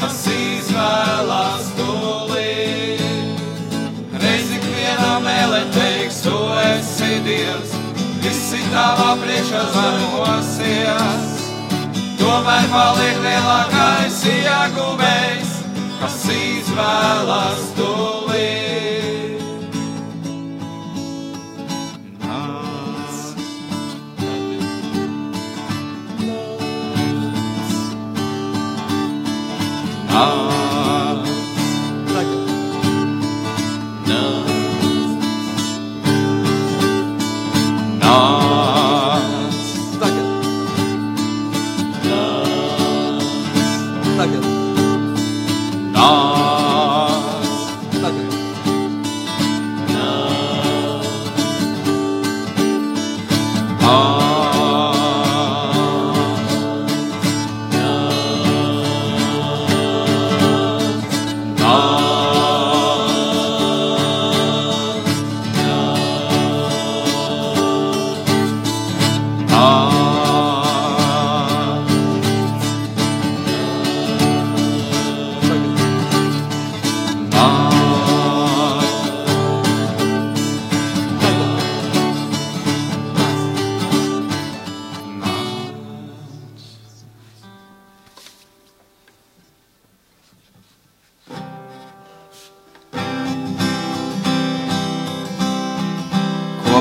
kas 0.00 0.22
izvēlās 0.36 1.74
tulīt. 1.78 2.25
Mēlē 5.56 5.72
teiks, 5.72 6.20
tu 6.22 6.36
esi 6.60 7.20
Dievs, 7.24 7.72
visi 8.20 8.60
tavā 8.72 9.16
priekšā 9.20 9.62
zemosies. 9.72 11.34
Tomēr 12.20 12.66
paliek 12.72 13.16
lielākais 13.24 14.20
ieguvējs, 14.32 15.54
kas 16.00 16.18
izvēlas 16.34 17.62
tulīt. 17.76 19.40
Nāc, 22.26 23.16
nāc, 30.10 30.55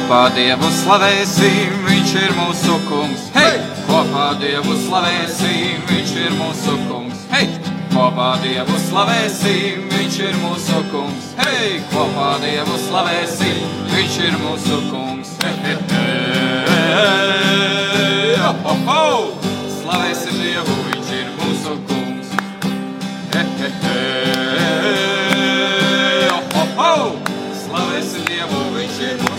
Kopā 0.06 0.30
Dievu 0.38 0.68
slavēsim, 0.70 1.72
Viņš 1.82 2.12
ir 2.20 2.34
mūsu 2.38 2.76
kungs. 2.86 3.24
Hei! 3.34 3.58
Kopā 3.88 4.38
Dievu 4.38 4.76
slavēsim, 4.78 5.82
Viņš 5.90 6.12
ir 6.22 6.36
mūsu 6.38 6.76
kungs. 6.86 7.24
Hei! 7.32 7.48
Kopā 7.90 8.38
Dievu 8.44 8.78
slavēsim, 8.84 9.90
Viņš 9.90 10.20
ir 10.28 10.36
mūsu 10.44 10.78
kungs. 10.92 11.34
Hei! 11.40 11.82
Kopā 11.90 12.38
Dievu 12.44 12.78
slavēsim, 12.84 13.66
Viņš 13.96 14.16
ir 14.28 14.38
mūsu 14.44 14.78
kungs. 14.92 15.30
Hei, 15.42 15.56
hei, 15.64 15.74
hei! 15.90 16.86
Ho, 18.46 18.74
ho! 18.86 19.34
Slavēsim 19.80 20.36
Dievu, 20.38 20.76
Viņš 20.92 21.10
ir 21.18 21.28
mūsu 21.40 21.74
kungs. 21.90 22.30
Hei, 23.34 23.48
hei, 23.64 23.74
hei! 23.88 24.86
Ho, 26.30 26.64
ho! 26.78 26.94
Slavēsim 27.64 28.22
Dievu, 28.30 28.62
Viņš 28.78 29.02
ir 29.02 29.18
mūsu 29.18 29.26
kungs. 29.26 29.35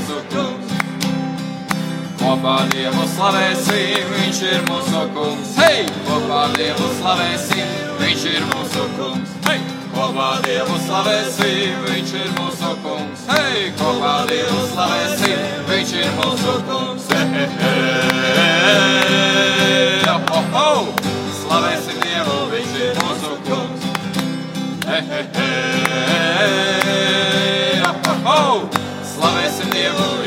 Kopā 2.47 2.63
Dievu 2.71 3.03
slavēsim, 3.11 4.07
Viņš 4.07 4.39
ir 4.47 4.61
mūsu 4.69 5.01
kungs. 5.17 5.57
Hei! 5.59 5.83
Kopā 6.07 6.47
Dievu 6.55 6.87
slavēsim, 6.95 7.67
Viņš 7.99 8.23
ir 8.31 8.45
mūsu 8.53 8.85
kungs. 8.95 9.33
Hei! 9.49 9.59
Kopā 9.91 10.29
Dievu 10.45 10.77
slavēsim, 10.85 11.75
Viņš 11.89 12.13
ir 12.21 12.31
mūsu 12.37 12.71
kungs. 12.85 13.27
Hei! 13.33 13.75
Kopā 13.81 14.31
Dievu 14.31 14.63
slavēsim, 14.71 15.43
Viņš 15.73 15.91
ir 16.05 16.07
mūsu 16.21 16.55
kungs. 16.71 17.03
Hei, 17.11 17.27
hei! 17.35 18.47
Ho, 20.07 20.39
ho! 20.55 20.71
Slavēsim 21.41 21.99
Dievu, 22.05 22.37
Viņš 22.55 22.73
ir 22.79 22.95
mūsu 23.03 23.31
kungs. 23.51 23.83
Hei, 24.87 25.03
hei! 25.11 25.27
Ho, 27.83 27.91
ho! 28.31 28.39
Slavēsim 29.17 29.69
Dievu, 29.75 30.26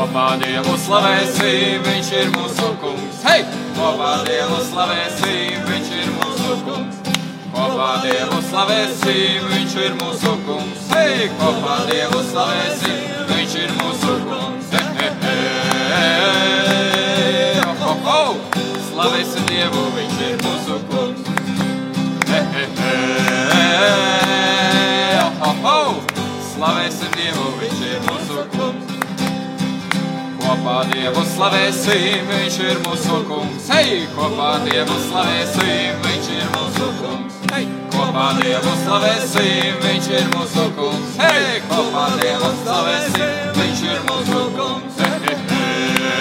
Kopā 0.00 0.40
Dievu 0.40 0.72
slavēsim, 0.80 1.82
Viņš 1.84 2.08
ir 2.16 2.30
mūsu 2.32 2.70
kungs. 2.80 3.18
Hei! 3.20 3.42
Kopā 3.76 4.24
Dievu 4.24 4.56
slavēsim, 4.64 5.58
Viņš 5.66 5.90
ir 5.92 6.08
mūsu 6.14 6.54
kungs. 6.64 6.96
Kopā 7.52 7.88
Dievu 8.00 8.38
slavēsim, 8.46 9.44
Viņš 9.50 9.74
ir 9.84 9.92
mūsu 10.00 10.32
kungs. 10.46 10.86
Hei! 10.94 11.28
Kopā 11.36 11.76
Dievu 11.90 12.20
slavēsim, 12.30 12.96
Viņš 13.28 13.52
ir 13.60 13.70
mūsu 13.76 14.14
kungs. 14.24 14.72
He, 14.72 14.80
he, 14.96 15.08
he. 15.26 15.36
Ho, 17.60 17.72
ho, 17.82 17.92
ho. 18.06 18.22
Slavēsim 18.88 19.44
Dievu, 19.52 19.84
Viņš 19.98 20.16
ir 20.30 20.40
mūsu 20.46 20.80
kungs. 20.94 21.28
He, 22.32 22.40
he, 22.56 22.64
he. 22.80 22.96
Ho, 25.44 25.52
ho. 25.68 25.78
Slavēsim 26.54 27.12
Dievu, 27.20 27.46
Viņš 27.60 27.84
ir 27.90 28.00
mūsu 28.08 28.40
kungs. 28.48 28.59
Kopā 30.50 30.80
Dievu 30.90 31.22
slavēsim, 31.30 32.26
Viņš 32.26 32.54
ir 32.64 32.78
mūsu 32.82 33.20
kungs. 33.28 33.68
Hei, 33.70 34.00
kopā 34.16 34.48
Dievu 34.64 34.96
slavēsim, 35.04 36.00
Viņš 36.02 36.26
ir 36.34 36.48
mūsu 36.56 36.88
kungs. 36.98 37.36
Hei, 37.52 37.68
kopā 37.92 38.24
Dievu 38.40 38.72
slavēsim, 38.80 39.78
Viņš 39.84 40.08
ir 40.10 40.26
mūsu 40.32 40.64
kungs. 40.74 41.12
Hei, 41.22 41.60
kopā 41.70 42.08
Dievu 42.18 42.50
slavēsim, 42.64 43.36
Viņš 43.60 43.84
ir 43.92 44.02
mūsu 44.08 44.42
kungs. 44.58 44.98
Hei, 44.98 45.38
hei, 45.54 45.62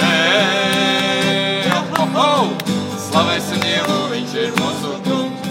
hei, 0.06 1.74
ho, 1.74 2.06
ho. 2.14 2.30
Slavēsim 3.10 3.64
Dievu, 3.66 4.00
Viņš 4.14 4.36
ir 4.44 4.54
mūsu 4.60 4.92
kungs. 5.08 5.42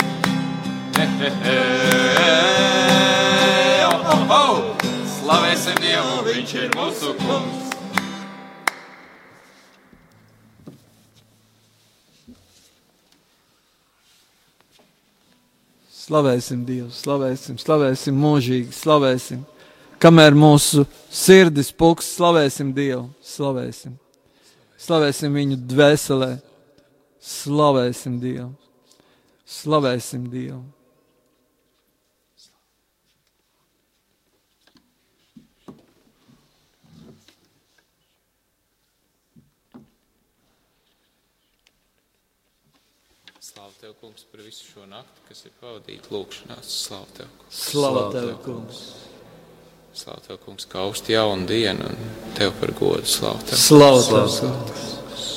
Hei, 1.00 1.08
hei, 1.18 1.32
hei, 2.20 3.80
ho, 3.90 4.20
ho. 4.30 4.44
Slavēsim 5.18 5.82
Dievu, 5.82 6.22
Viņš 6.30 6.54
ir 6.62 6.78
mūsu 6.78 7.18
kungs. 7.24 7.67
Slavēsim 16.08 16.62
Dievu, 16.64 16.88
slavēsim, 16.88 17.58
slavēsim 17.60 18.16
mūžīgi, 18.16 18.72
slavēsim. 18.72 19.42
Kamēr 20.00 20.32
mūsu 20.32 20.86
sirdis 21.12 21.68
pulks, 21.76 22.08
slavēsim 22.16 22.70
Dievu, 22.72 23.10
slavēsim. 23.20 23.98
Slavēsim 24.80 25.36
viņu 25.36 25.58
dvēselē, 25.68 26.30
slavēsim 27.20 28.16
Dievu, 28.22 28.54
slavēsim 29.44 30.24
Dievu. 30.32 30.62
Slavu 43.44 43.76
tev, 43.82 43.98
kungs, 44.00 44.24
par 44.32 44.46
visu 44.46 44.64
šo 44.72 44.88
nakti, 44.88 45.17
kas 45.28 45.42
ir 45.44 45.52
pavadīta 45.60 46.08
lūkšanās. 46.08 46.68
Slavu 46.88 47.04
tev, 47.12 47.26
kungs. 47.36 47.58
Slava 47.60 48.04
tev, 48.14 48.30
kungs! 48.46 48.78
Slavu 49.92 50.22
tev, 50.24 50.38
kungs, 50.40 50.64
ka 50.70 50.80
augstu 50.86 51.12
jaunu 51.12 51.44
dienu 51.44 51.84
un 51.84 52.32
tev 52.38 52.54
par 52.56 52.72
godu. 52.78 53.04
Slavu 53.04 53.44
tev. 53.44 53.60
Slava 53.60 54.00
tev, 54.08 54.24
kungs! 54.40 55.28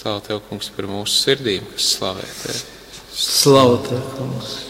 Slavu 0.00 0.26
tev, 0.26 0.42
kungs, 0.50 0.74
par 0.74 0.90
mūsu 0.90 1.14
sirdīm, 1.22 1.72
kas 1.76 1.92
slavē 1.94 2.26
tevi. 2.42 2.60
Slava 3.22 3.82
tev, 3.86 4.06
kungs! 4.18 4.60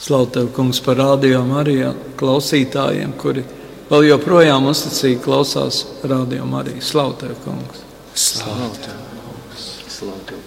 Slavu 0.00 0.32
tev, 0.32 0.54
kungs, 0.56 0.80
par 0.80 1.04
rādījām 1.04 1.58
arī 1.60 1.82
klausītājiem, 2.16 3.20
kuri 3.20 3.44
vēl 3.92 4.06
joprojām 4.08 4.64
uzticīgi 4.70 5.20
klausās 5.20 5.82
rādījām 6.08 6.54
arī. 6.56 6.78
Slavu 6.80 7.12
tev, 7.20 7.34
kungs! 7.44 7.82
Slavu 8.16 8.70
tev. 8.80 10.38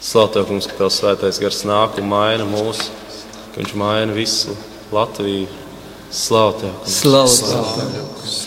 Slavu 0.00 0.30
tev, 0.36 0.46
kungs, 0.46 0.68
ka 0.70 0.78
tavs 0.78 1.00
svētais 1.00 1.40
gars 1.42 1.64
nāk 1.66 1.98
un 1.98 2.06
maina 2.12 2.46
mūs, 2.46 2.86
ka 3.50 3.58
viņš 3.58 3.74
maina 3.80 4.14
visu 4.14 4.54
Latviju. 4.94 5.48
Slavu 6.14 6.60
tev, 6.62 6.78
kungs! 6.78 7.00
Slavu 7.00 7.34
tev, 7.42 7.90
kungs! 8.14 8.38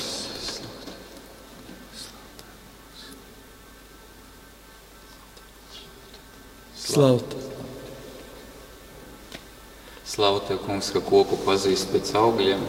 Slavu 10.13 10.39
tev, 10.47 10.63
kungs, 10.63 10.93
ka 10.93 11.03
koku 11.03 11.35
pazīst 11.43 11.91
pēc 11.91 12.15
augļiem. 12.15 12.63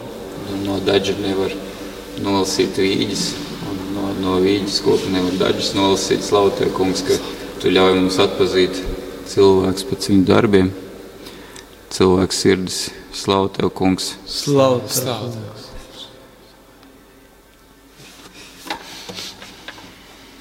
No 0.65 0.77
daļa 0.85 1.15
nevar 1.21 1.53
nolasīt 2.23 2.77
vīģis, 2.79 3.23
un 3.69 3.79
no, 3.95 4.09
no 4.21 4.35
vīģis 4.43 4.81
koka 4.85 5.09
nevar 5.13 5.39
daļas 5.41 5.73
nolasīt. 5.77 6.25
Slavu 6.25 6.53
tev, 6.59 6.71
kungs, 6.77 7.03
ka 7.07 7.17
tu 7.61 7.73
ļauj 7.73 7.97
mums 7.99 8.19
atpazīt 8.21 8.81
cilvēks 9.31 9.87
pēc 9.89 10.09
viņu 10.11 10.27
darbiem, 10.29 10.71
cilvēks 11.95 12.45
sirdis. 12.45 12.79
Slavu 13.15 13.47
tev, 13.55 13.69
kungs! 13.71 14.13
Slavu 14.27 14.81
tev! 14.83 14.95
Slavu 14.97 15.29
tev. 15.31 15.61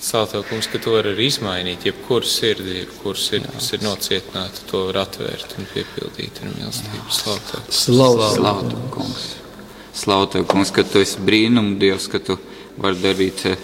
Slavu 0.05 0.27
tev, 0.33 0.43
kungs, 0.49 0.67
ka 0.73 0.81
tu 0.83 0.97
vari 0.97 1.15
arī 1.15 1.29
izmainīt 1.31 1.87
jebkuru 1.87 2.27
sirdi, 2.27 2.81
jebkuru 2.81 3.19
sirdi, 3.19 3.49
kas 3.55 3.71
ir 3.77 3.87
nocietināta, 3.87 4.67
to 4.71 4.83
var 4.89 5.05
atvērt 5.07 5.55
un 5.59 5.71
piepildīt 5.71 6.43
ar 6.43 6.51
mīlestību. 6.51 7.07
Slavu 7.15 7.47
tev. 7.53 7.73
Slavu 7.85 8.21
tev! 8.25 8.37
Slavu 8.41 8.69
tev, 8.75 8.85
kungs! 8.99 9.33
Slavu 9.95 10.27
tev, 10.33 10.47
kungs, 10.51 10.73
ka 10.75 10.83
tu 10.83 10.99
esi 11.05 11.21
brīnum 11.23 11.77
Dievs, 11.79 12.09
ka 12.11 12.19
tu 12.19 12.35
vari 12.83 12.99
darīt 12.99 13.45
eh, 13.47 13.61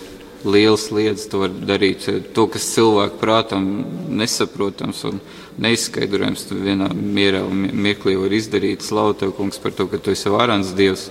lielas 0.47 0.87
lietas, 0.95 1.27
tu 1.31 1.41
vari 1.43 1.65
darīt 1.67 2.07
eh, 2.13 2.21
to, 2.37 2.47
kas 2.53 2.69
cilvēku 2.77 3.19
prātam 3.19 3.67
nesaprotams 4.15 5.03
un 5.11 5.19
neizskaidrojams. 5.61 6.47
Tu 6.49 6.61
vienā 6.63 6.93
mierā 6.95 7.43
un 7.47 7.65
mi- 7.67 7.75
mirklī 7.89 8.15
vari 8.21 8.39
izdarīt. 8.39 8.87
Slavu 8.87 9.17
tev, 9.25 9.35
kungs, 9.37 9.59
par 9.59 9.75
to, 9.75 9.89
ka 9.91 9.99
tu 9.99 10.15
esi 10.15 10.31
varans 10.31 10.71
Dievs. 10.79 11.09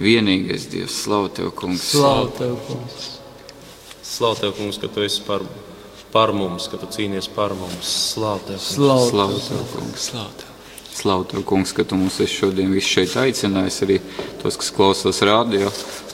Vienīgais 0.00 0.64
Dievs, 0.72 0.94
slavu 1.04 1.28
tev, 1.36 1.50
kungs! 1.58 1.82
Slavu 1.92 2.30
tev, 2.38 2.54
kungs! 2.68 3.08
Slavu 4.06 4.38
tev, 4.40 4.54
kungs, 4.56 4.78
ka 4.80 4.88
tu 4.88 5.02
esi 5.04 5.20
par, 5.26 5.42
par 6.14 6.32
mums, 6.32 6.70
ka 6.72 6.78
tu 6.80 6.88
cīnies 6.94 7.28
par 7.34 7.52
mums. 7.58 7.90
Slavu 8.14 8.40
tev! 8.48 8.56
kungs. 8.56 8.70
Slavu 8.78 9.10
Slavu 9.10 9.42
tev! 9.42 9.50
tev, 9.50 9.66
kungs! 9.74 10.06
Slavu 10.08 10.32
tev. 10.40 10.49
Slavu 10.90 11.24
tev, 11.30 11.44
kungs, 11.46 11.72
ka 11.72 11.84
tu 11.86 11.96
mums 11.96 12.18
esi 12.20 12.40
šodien 12.40 12.72
visus 12.74 12.90
šeit 12.90 13.14
aicinājis, 13.22 13.78
arī 13.86 13.98
tos, 14.42 14.56
kas 14.58 14.72
klausās 14.74 15.20
rādio. 15.24 15.70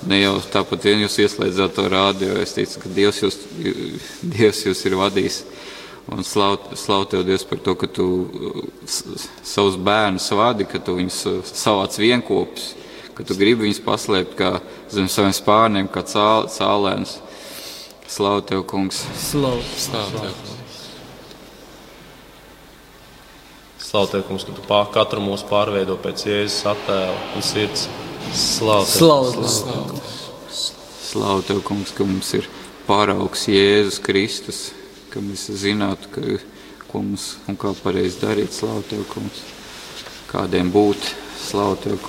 Ne 0.06 0.20
jau 0.20 0.34
tāpat 0.52 0.84
vien 0.86 1.00
jūs 1.02 1.16
ieslēdzāt 1.24 1.74
to 1.78 1.86
rādio, 1.90 2.34
es 2.42 2.52
ticu, 2.54 2.82
ka 2.82 2.92
Dievs 2.98 3.22
jūs, 3.24 3.38
Dievs 4.36 4.64
jūs 4.66 4.84
ir 4.86 4.98
vadījis. 5.00 5.40
Un 6.12 6.22
slavu 6.22 6.76
slavu 6.78 7.08
tev, 7.10 7.24
Dievs, 7.26 7.46
par 7.48 7.62
to, 7.64 7.74
ka 7.74 7.88
tu 7.90 8.08
savus 8.86 9.78
bērnus 9.88 10.28
vadi, 10.38 10.68
ka 10.70 10.78
tu 10.78 10.98
viņus 11.00 11.22
savāc 11.50 11.96
vienkopus, 11.98 12.74
ka 13.16 13.26
tu 13.26 13.34
gribi 13.38 13.66
viņus 13.66 13.82
paslēpt 13.86 14.36
kā 14.38 14.52
zem 14.92 15.08
saviem 15.10 15.34
spārniem, 15.34 15.90
kā 15.90 16.04
cāl, 16.06 16.46
cālēnus. 16.52 17.16
Slavu 18.06 18.44
tev, 18.46 18.62
kungs! 18.70 19.02
Slavu! 19.18 19.64
Slavu 19.74 20.22
tev, 20.22 20.55
kungs, 24.28 24.44
ka 24.44 24.52
tu 24.52 24.64
pār 24.68 24.90
katru 24.94 25.22
mūsu 25.24 25.46
pārveido 25.48 25.96
pēc 26.02 26.26
Jēzus 26.28 26.66
attēla 26.72 27.16
un 27.36 27.46
sirds. 27.46 27.86
Tev, 31.46 31.62
kungs, 31.64 31.94
ka 31.96 32.04
mums 32.04 32.34
ir 32.36 32.48
pāraugs 32.88 33.46
Jēzus 33.48 34.00
Kristus, 34.04 34.60
ka 35.12 35.22
mēs 35.24 35.48
zinātu, 35.62 36.12
ka, 36.12 36.38
ko 36.90 37.02
mums 37.06 37.36
un 37.48 37.56
kā 37.60 37.72
pareizi 37.80 38.20
darīt. 38.24 38.60
Kungs! 39.14 39.42
Kādiem 40.30 40.74
būt? 40.74 41.12
Slavu 41.46 41.76
tev, 41.84 42.00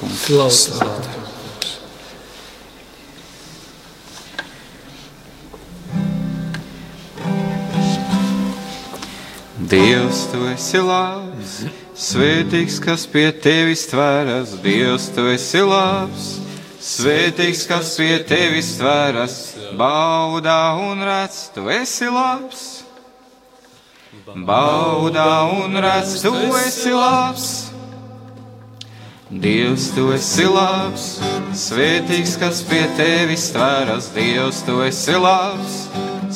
Dievs, 9.67 10.21
tu 10.31 10.45
esi 10.47 10.79
labs, 10.79 11.55
svētīgs, 11.99 12.77
kas 12.79 13.01
pie 13.11 13.25
tevis 13.35 13.81
tvēras. 13.91 14.53
Dievs, 14.63 15.09
tu 15.11 15.25
esi 15.27 15.59
labs, 15.59 16.27
svētīgs, 16.87 17.65
kas 17.67 17.97
pie 17.99 18.13
tevis 18.29 18.77
tvēras. 18.79 19.35
Baudā 19.75 20.61
un 20.79 21.03
redz, 21.03 21.49
tu 21.51 21.67
esi 21.73 22.07
labs. 22.07 22.63
Baudā 24.47 25.29
un 25.57 25.75
redz, 25.83 26.21
tu 26.23 26.35
esi 26.63 26.95
labs. 26.95 27.51
Dievs, 29.27 29.91
tu 29.91 30.13
esi 30.15 30.47
labs, 30.47 31.17
svētīgs, 31.67 32.39
kas 32.39 32.63
pie 32.69 32.85
tevis 32.95 33.51
tvēras. 33.51 34.13
Dievs, 34.15 34.63
tu 34.63 34.79
esi 34.87 35.19
labs. 35.19 35.81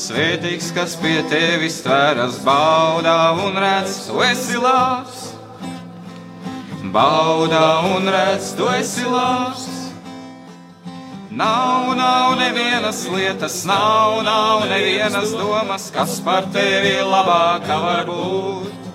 Svētīgs, 0.01 0.71
kas 0.73 0.95
pie 0.97 1.19
tevis 1.29 1.75
tvēras, 1.85 2.39
baudā 2.41 3.35
un 3.37 3.57
redz, 3.61 4.07
tu 4.07 4.21
esi 4.25 4.57
labs. 4.57 5.19
Baudā 6.95 7.67
un 7.91 8.09
redz, 8.09 8.55
tu 8.57 8.65
esi 8.73 9.05
labs. 9.05 9.67
Nav, 11.29 11.91
nav 11.99 12.33
nevienas 12.39 13.03
lietas, 13.13 13.59
nav, 13.69 14.23
nav 14.25 14.65
nevienas 14.71 15.35
domas, 15.37 15.91
kas 15.93 16.17
par 16.25 16.49
tevi 16.55 16.95
labāka 17.05 17.77
var 17.83 18.09
būt. 18.09 18.89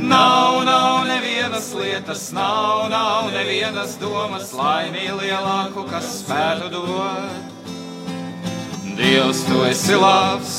Nav, 0.00 0.62
nav 0.64 1.04
nevienas 1.10 1.68
lietas, 1.76 2.30
nav, 2.32 2.88
nav 2.94 3.28
nevienas 3.36 3.98
domas, 4.00 4.56
laimī 4.56 5.10
lielāku, 5.20 5.84
kas 5.92 6.22
spētu 6.22 6.72
dot. 6.72 7.55
Dievs, 8.96 9.42
tu 9.44 9.58
esi 9.68 9.96
labs, 10.00 10.52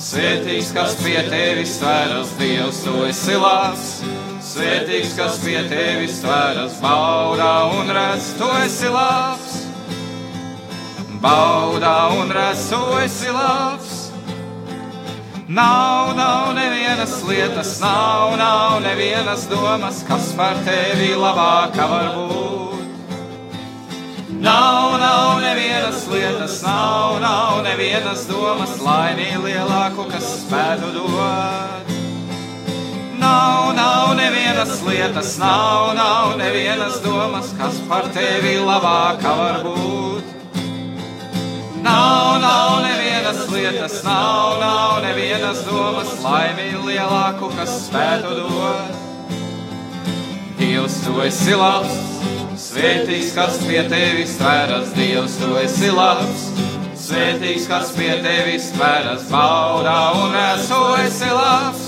svētīgs, 0.00 0.70
kas 0.72 0.94
pie 1.02 1.18
tevis 1.28 1.74
tvēras. 1.76 2.30
Dievs, 2.38 2.78
tu 2.86 2.94
esi 3.04 3.36
labs, 3.36 3.90
svētīgs, 4.48 5.12
kas 5.18 5.36
pie 5.44 5.58
tevis 5.68 6.22
tvēras. 6.24 6.78
Baudā 6.80 7.50
un 7.76 7.92
redz, 7.92 8.30
tu 8.40 8.48
esi 8.62 8.88
labs. 8.88 9.58
Baudā 11.20 11.96
un 12.16 12.32
redz, 12.32 12.64
tu 12.72 12.80
esi 13.02 13.36
labs. 13.36 13.92
Nav, 15.52 16.16
nav 16.16 16.54
nevienas 16.56 17.18
lietas, 17.28 17.76
nav, 17.84 18.38
nav 18.40 18.80
nevienas 18.80 19.44
domas, 19.52 20.00
kas 20.08 20.32
par 20.38 20.56
tevi 20.64 21.12
labāka 21.12 21.92
var 21.92 22.14
būt. 22.16 22.71
Nav, 24.42 24.98
nav 24.98 25.40
nevienas 25.40 26.08
lietas, 26.10 26.62
nav, 26.62 27.20
nav 27.20 27.62
nevienas 27.62 28.24
domas, 28.26 28.72
laimī 28.82 29.28
lielāku, 29.38 30.08
kas 30.10 30.24
spētu 30.40 30.88
dot. 30.96 31.92
Nav, 33.20 33.70
nav 33.76 34.16
nevienas 34.18 34.80
lietas, 34.82 35.36
nav, 35.38 35.92
nav 35.94 36.34
nevienas 36.40 36.98
domas, 37.04 37.52
kas 37.54 37.78
par 37.86 38.10
tevi 38.16 38.56
labāka 38.58 39.36
var 39.38 39.62
būt. 39.62 40.58
Nav, 41.86 42.42
nav 42.42 42.82
nevienas 42.82 43.46
lietas, 43.46 44.00
nav, 44.02 44.58
nav 44.58 45.04
nevienas 45.06 45.62
domas, 45.70 46.16
laimī 46.24 46.72
lielāku, 46.82 47.54
kas 47.54 47.78
spētu 47.86 48.40
dot. 48.40 48.98
Dievs, 50.58 50.98
tu 51.06 51.20
esi 51.22 51.54
labs, 51.54 51.94
Svētīgs, 52.52 53.30
kas 53.32 53.56
pie 53.64 53.80
tevis 53.88 54.34
tvēras, 54.36 54.90
Dievs, 54.96 55.38
tu 55.40 55.54
esi 55.56 55.88
labs. 55.92 56.42
Svētīgs, 57.00 57.64
kas 57.70 57.92
pie 57.96 58.10
tevis 58.24 58.68
tvēras, 58.74 59.24
baudā 59.32 59.96
un 60.20 60.36
es, 60.36 60.66
tu 60.68 60.80
esi 61.00 61.30
labs. 61.32 61.86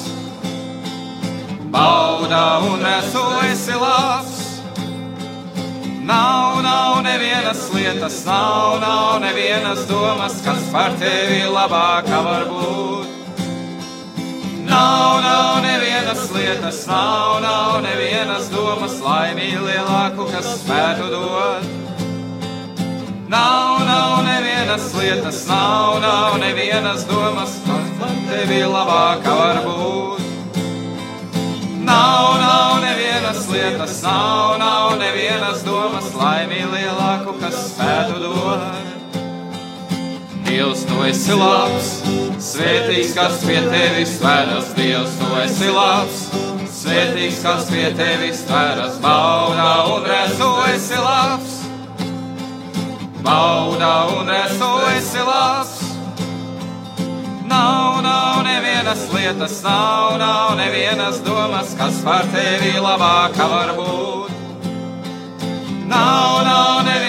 Baudā 1.74 2.46
un 2.64 2.86
es, 2.94 3.10
tu 3.12 3.24
esi 3.50 3.76
labs. 3.80 4.40
Nav, 6.04 6.62
nav 6.64 7.02
nevienas 7.04 7.68
lietas, 7.74 8.22
nav, 8.24 8.80
nav 8.80 9.20
nevienas 9.20 9.84
domas, 9.88 10.40
kas 10.44 10.64
par 10.72 10.96
tevi 11.00 11.44
labāka 11.48 12.24
var 12.24 12.48
būt. 12.48 13.23
Nav, 14.64 15.20
nav 15.22 15.62
nevienas 15.62 16.30
lietas, 16.32 16.86
nav, 16.86 17.40
nav 17.42 17.82
nevienas 17.82 18.48
domas, 18.52 18.96
laimī 19.04 19.50
lielāku, 19.60 20.26
kas 20.32 20.48
spētu 20.62 21.10
dot. 21.12 21.66
Nav, 23.28 23.84
nav 23.88 24.24
nevienas 24.24 24.88
lietas, 24.94 25.44
nav, 25.48 26.00
nav 26.00 26.38
nevienas 26.40 27.04
domas, 27.10 27.58
kas 27.66 28.18
tevi 28.30 28.62
labāka 28.64 29.36
var 29.40 29.62
būt. 29.66 30.24
Nav, 31.84 32.40
nav 32.40 32.80
nevienas 32.84 33.46
lietas, 33.52 34.02
nav, 34.02 34.58
nav 34.58 34.96
nevienas 35.00 35.64
domas, 35.66 36.12
laimī 36.16 36.64
lielāku, 36.72 37.36
kas 37.40 37.58
spētu 37.74 38.20
dot. 38.24 38.93
Dievs, 40.54 40.84
tu 40.86 41.00
esi 41.02 41.34
labs, 41.34 41.86
svētīgs, 42.38 43.08
kas 43.16 43.40
pie 43.42 43.56
tevis 43.72 44.12
tvēras. 44.20 44.68
Dievs, 44.76 45.16
tu 45.18 45.30
esi 45.42 45.70
labs, 45.74 46.20
svētīgs, 46.76 47.40
kas 47.42 47.64
pie 47.72 47.88
tevis 47.98 48.44
tvēras. 48.46 49.00
Baudā 49.02 49.72
un 49.90 50.06
redz, 50.06 50.36
tu 50.38 50.50
esi 50.68 51.00
labs, 51.02 51.56
baudā 53.26 53.90
un 54.14 54.30
redz, 54.30 54.54
tu 54.60 54.70
esi 54.92 55.24
labs. 55.26 55.74
Nav, 57.50 57.98
nav 58.06 58.44
nevienas 58.46 59.08
lietas, 59.10 59.56
nav, 59.66 60.20
nav 60.22 60.54
nevienas 60.60 61.18
domas, 61.26 61.74
kas 61.80 61.98
par 62.06 62.30
tevi 62.30 62.76
labāka 62.78 63.50
var 63.56 63.74
būt. 63.80 64.30
Nav, 65.90 66.44
nav 66.46 66.86
nevienas 66.86 67.03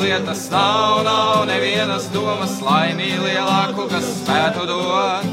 lietas, 0.00 0.50
nav, 0.50 1.02
nav 1.04 1.46
nevienas 1.46 2.08
domas, 2.12 2.58
laimī 2.62 3.10
lielāku, 3.18 3.88
kas 3.90 4.06
spētu 4.20 4.66
dot. 4.68 5.26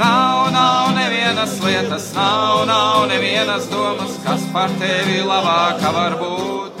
Nav, 0.00 0.48
nav 0.54 0.94
nevienas 0.96 1.58
lietas, 1.64 2.12
nav, 2.16 2.64
nav 2.70 3.08
nevienas 3.10 3.66
domas, 3.68 4.16
kas 4.24 4.46
par 4.54 4.72
tevi 4.80 5.20
labāka 5.26 5.92
var 5.96 6.16
būt. 6.22 6.80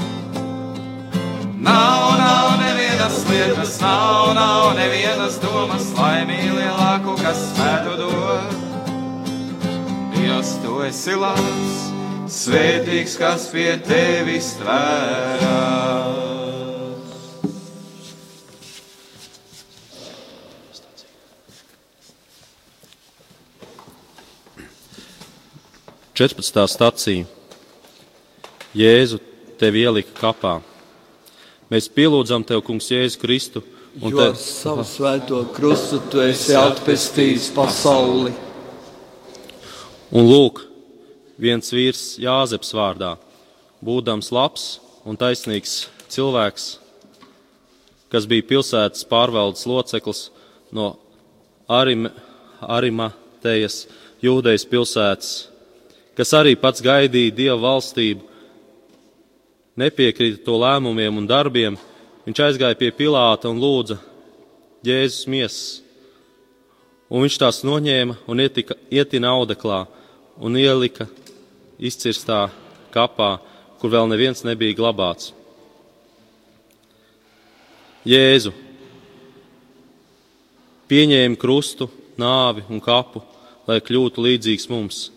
Nav, 1.60 2.16
nav 2.22 2.56
nevienas 2.62 3.20
lietas, 3.28 3.76
nav, 3.82 4.32
nav 4.38 4.72
nevienas 4.78 5.36
domas, 5.42 5.92
laimī 5.98 6.40
lielāku, 6.48 7.18
kas 7.20 7.44
spētu 7.52 8.00
dot. 8.00 8.58
Dievs, 10.16 10.56
tu 10.64 10.82
esi 10.88 11.18
labs! 11.18 11.89
Svētīgs, 12.30 13.16
kas 13.18 13.48
pie 13.50 13.74
tevis 13.84 14.54
tvērās. 14.60 16.28
Četrpadsmitā 26.20 26.66
stācija 26.68 27.24
Jēzu 28.76 29.16
tevi 29.58 29.86
ielika 29.86 30.12
kapā. 30.18 30.58
Mēs 31.72 31.88
pielūdzam 31.90 32.44
tev, 32.44 32.60
Kungs, 32.66 32.90
Jēzu 32.92 33.18
Kristu. 33.22 33.62
Un 33.98 34.12
jo 34.12 34.20
te... 34.20 34.26
ar 34.28 34.36
savu 34.38 34.84
svēto 34.86 35.40
krustu 35.56 35.98
tu 36.12 36.20
esi 36.22 36.54
atpestījis 36.54 37.48
pasauli. 37.56 38.34
Un 40.12 40.28
lūk, 40.28 40.60
viens 41.40 41.72
vīrs 41.72 42.18
Jāzeps 42.20 42.74
vārdā, 42.76 43.14
būdams 43.80 44.30
labs 44.34 44.66
un 45.08 45.16
taisnīgs 45.16 45.88
cilvēks, 46.12 46.66
kas 48.12 48.26
bija 48.28 48.46
pilsētas 48.50 49.06
pārvaldes 49.08 49.64
loceklis 49.70 50.28
no 50.74 50.92
Arim, 51.70 52.08
Arimatejas 52.60 53.84
jūdejas 54.20 54.66
pilsētas, 54.68 55.30
kas 56.18 56.34
arī 56.36 56.56
pats 56.60 56.82
gaidīja 56.84 57.32
Dieva 57.36 57.60
valstību, 57.62 58.26
nepiekrita 59.80 60.42
to 60.44 60.58
lēmumiem 60.60 61.22
un 61.22 61.28
darbiem, 61.30 61.78
viņš 62.26 62.42
aizgāja 62.48 62.76
pie 62.76 62.90
Pilāta 62.92 63.48
un 63.48 63.62
lūdza 63.62 63.96
Jēzus 64.84 65.28
miesas. 65.30 65.80
Un 67.10 67.24
viņš 67.24 67.38
tās 67.42 67.62
noņēma 67.66 68.20
un 68.30 68.42
ietika, 68.42 68.76
ietina 68.92 69.32
audeklā 69.34 69.80
un 70.38 70.54
ielika 70.58 71.08
izcirstā 71.80 72.48
kapā, 72.94 73.38
kur 73.80 73.92
vēl 73.92 74.08
neviens 74.10 74.44
nebija 74.44 74.76
glabāts. 74.76 75.32
Jēzu 78.04 78.52
pieņēma 80.90 81.38
krustu, 81.40 81.88
nāvi 82.20 82.64
un 82.72 82.80
kapu, 82.82 83.22
lai 83.68 83.78
kļūtu 83.84 84.24
līdzīgs 84.24 84.68
mums. 84.72 85.08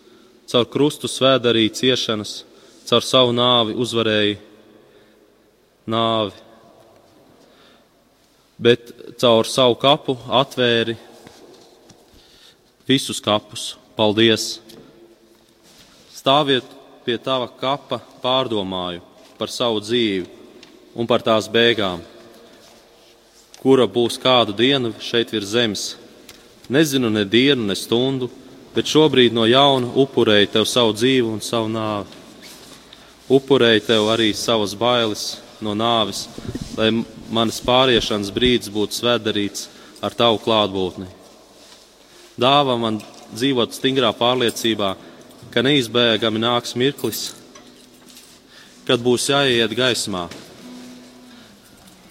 Caur 0.48 0.68
krustu 0.70 1.08
svēda 1.08 1.50
arī 1.52 1.66
ciešanas, 1.72 2.42
caur 2.88 3.04
savu 3.04 3.32
nāvi 3.34 3.76
uzvarēja 3.80 4.36
nāvi, 5.90 6.36
bet 8.60 8.92
caur 9.20 9.48
savu 9.48 9.76
kapu 9.80 10.16
atvēri 10.28 10.96
visus 12.88 13.20
kapus. 13.24 13.74
Paldies! 13.96 14.58
Stāviet 16.24 16.64
pie 17.04 17.18
tava 17.20 17.50
kapa, 17.60 18.00
pārdomāju 18.24 19.04
par 19.36 19.52
savu 19.52 19.82
dzīvi 19.84 20.24
un 20.96 21.04
par 21.04 21.20
tās 21.20 21.50
beigām 21.52 22.00
kura 23.64 23.86
būs 23.88 24.18
kādu 24.20 24.52
dienu 24.52 24.92
šeit 25.00 25.30
virs 25.32 25.54
zemes. 25.54 25.84
Nezinu 26.68 27.08
ne 27.08 27.22
dienu, 27.24 27.64
ne 27.64 27.76
stundu, 27.76 28.28
bet 28.76 28.90
šobrīd 28.92 29.32
no 29.32 29.46
jauna 29.48 29.88
upurēju 30.04 30.50
tev 30.52 30.66
savu 30.68 30.92
dzīvi 30.92 31.24
un 31.32 31.40
savu 31.40 31.70
nāvi. 31.72 32.20
Upurēju 33.32 33.86
tev 33.86 34.10
arī 34.12 34.34
savas 34.36 34.74
bailes 34.76 35.24
no 35.64 35.72
nāves, 35.72 36.26
lai 36.76 36.90
manas 37.32 37.62
pāriešanas 37.64 38.32
brīdis 38.36 38.72
būtu 38.74 39.00
svētdarīts 39.00 39.70
ar 40.04 40.12
tavu 40.12 40.42
klātbūtni. 40.44 41.08
Dāvā 42.36 42.76
man 42.76 43.00
dzīvot 43.32 43.72
stingrā 43.72 44.12
pārliecībā, 44.18 44.92
ka 45.54 45.62
neizbēgami 45.62 46.40
nāks 46.42 46.72
mirklis, 46.74 47.28
kad 48.88 48.98
būs 48.98 49.28
jāiet 49.30 49.70
gaismā, 49.78 50.24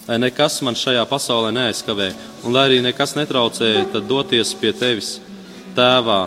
lai 0.08 0.16
nekas 0.24 0.62
man 0.64 0.78
šajā 0.80 1.04
pasaulē 1.10 1.50
neaizkavē, 1.52 2.08
un 2.48 2.56
lai 2.56 2.70
arī 2.70 2.78
nekas 2.86 3.18
netraucē, 3.20 3.74
tad 3.92 4.08
doties 4.08 4.54
pie 4.62 4.72
tevis, 4.72 5.18
tēvā, 5.76 6.22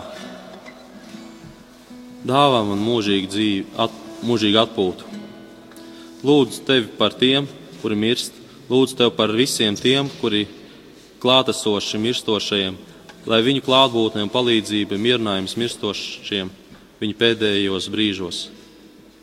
dāvā 2.29 2.61
man 2.69 2.85
mūžīgu 2.85 3.31
dzīvi, 3.33 3.65
at, 3.81 3.97
mūžīgu 4.21 4.61
atpūtu. 4.67 5.09
Lūdzu 6.27 6.61
tevi 6.69 6.93
par 7.01 7.17
tiem, 7.17 7.49
kuri 7.81 7.97
mirst, 7.97 8.37
lūdzu 8.69 8.99
tevi 9.01 9.15
par 9.17 9.33
visiem 9.33 9.73
tiem, 9.73 10.13
kuri 10.21 10.45
klātesoši 11.23 12.05
mirstošajiem, 12.05 12.77
lai 13.25 13.43
viņu 13.49 13.65
klātbūtne 13.65 14.21
un 14.27 14.33
palīdzība 14.37 15.01
mierinājums 15.01 15.57
mirstošiem 15.57 16.53
viņu 17.01 17.17
pēdējos 17.17 17.89
brīžos. 17.93 18.47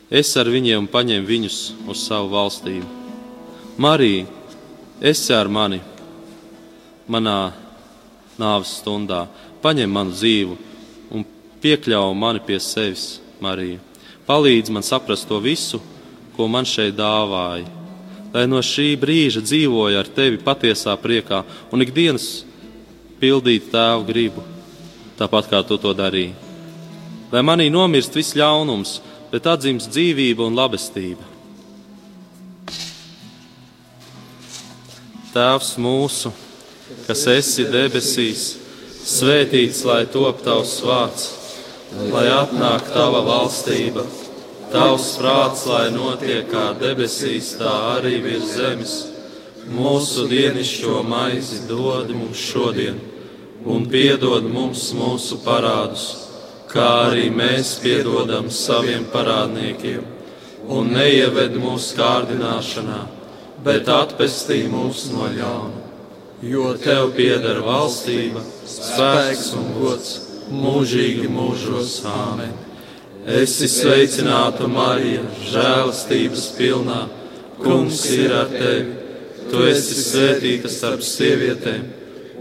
Es 0.09 0.31
ar 0.37 0.49
viņiem 0.51 0.87
paņēmu 0.91 1.27
viņus 1.27 1.59
uz 1.89 2.03
savu 2.05 2.29
valstību. 2.35 2.85
Marija, 3.81 4.27
esi 5.01 5.33
ar 5.35 5.49
mani 5.51 5.81
manā 7.11 7.51
nāves 8.39 8.77
stundā, 8.79 9.25
paņem 9.63 9.91
manu 9.91 10.13
dzīvu 10.15 10.57
un 11.15 11.25
piekļauj 11.63 12.15
mani 12.15 12.43
pie 12.45 12.59
sevis, 12.63 13.19
Marija. 13.43 13.81
Palīdz 14.25 14.71
man 14.73 14.85
saprast 14.85 15.27
to 15.29 15.41
visu, 15.43 15.81
ko 16.35 16.47
man 16.51 16.65
šeit 16.67 16.95
dāvāja, 16.97 17.67
lai 18.33 18.45
no 18.49 18.61
šī 18.63 18.93
brīža 18.99 19.43
dzīvoju 19.45 19.99
ar 19.99 20.09
tevi 20.15 20.41
patiesā 20.41 20.95
priekā 20.99 21.43
un 21.71 21.83
ikdienas 21.85 22.45
pildītu 23.21 23.71
tēvu 23.75 24.07
gribu, 24.07 24.43
tāpat 25.19 25.51
kā 25.51 25.61
tu 25.67 25.77
to 25.81 25.93
darīji. 25.95 26.44
Lai 27.33 27.41
manī 27.41 27.71
nomirst 27.73 28.13
viss 28.13 28.35
ļaunums, 28.37 28.99
bet 29.31 29.47
atzīst 29.49 29.89
dzīvība 29.89 30.45
un 30.45 30.57
labestība. 30.57 31.25
Tēvs 35.35 35.73
mūsu, 35.83 36.31
kas 37.07 37.25
esi 37.33 37.65
debesīs, 37.67 38.43
svētīts 39.05 39.81
lai 39.89 40.05
top 40.07 40.45
tavs 40.45 40.77
vārds, 40.85 41.25
lai 42.13 42.27
atnāk 42.31 42.87
tava 42.93 43.19
valstība, 43.25 44.05
tavs 44.71 45.09
prāts, 45.19 45.65
lai 45.67 45.89
notiek 45.91 46.47
kā 46.51 46.69
debesīs, 46.79 47.55
tā 47.59 47.73
arī 47.97 48.21
virs 48.23 48.53
zemes. 48.55 48.95
Mūsu 49.75 50.27
dienascho 50.29 51.01
maizi 51.03 51.63
dod 51.67 52.13
mums 52.13 52.37
šodien, 52.53 53.01
un 53.65 53.89
piedod 53.89 54.45
mums 54.45 54.91
mūsu 54.93 55.41
parādus, 55.43 56.24
kā 56.71 56.89
arī 57.09 57.29
mēs 57.33 57.77
piedodam 57.83 58.49
saviem 58.51 59.05
parādniekiem, 59.13 60.05
un 60.69 60.95
neieved 60.95 61.59
mūsu 61.61 61.99
kārdināšanā 61.99 63.03
bet 63.65 63.89
atpestī 63.89 64.65
mūs 64.69 65.07
no 65.13 65.25
ļauna. 65.33 65.81
Jo 66.45 66.73
tev 66.77 67.15
pieder 67.17 67.61
valstība, 67.65 68.43
spēks 68.69 69.47
un 69.57 69.71
gods 69.79 70.11
mūžīgi 70.53 71.29
mūžos 71.31 71.95
āmen. 72.11 72.53
Esi 73.25 73.65
sveicināta 73.71 74.67
Marija, 74.69 75.23
žēlastības 75.49 76.45
pilnā, 76.59 76.99
kungs 77.63 78.03
ir 78.13 78.35
ar 78.37 78.51
tevi. 78.53 79.01
Tu 79.49 79.63
esi 79.71 79.97
svētīta 80.01 80.69
starp 80.69 81.01
sievietēm, 81.05 81.87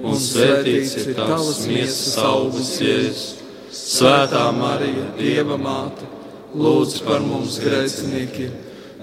un 0.04 0.20
svētīts 0.20 0.98
ir 1.00 1.14
tavs 1.16 1.64
miesas 1.70 2.18
augurs 2.20 2.74
jēzus. 2.84 3.43
Svētā 3.74 4.44
Marija, 4.54 5.08
Dieva 5.18 5.56
māte, 5.58 6.06
lūdz 6.54 7.00
par 7.02 7.24
mums 7.26 7.56
grēciniekiem 7.58 8.52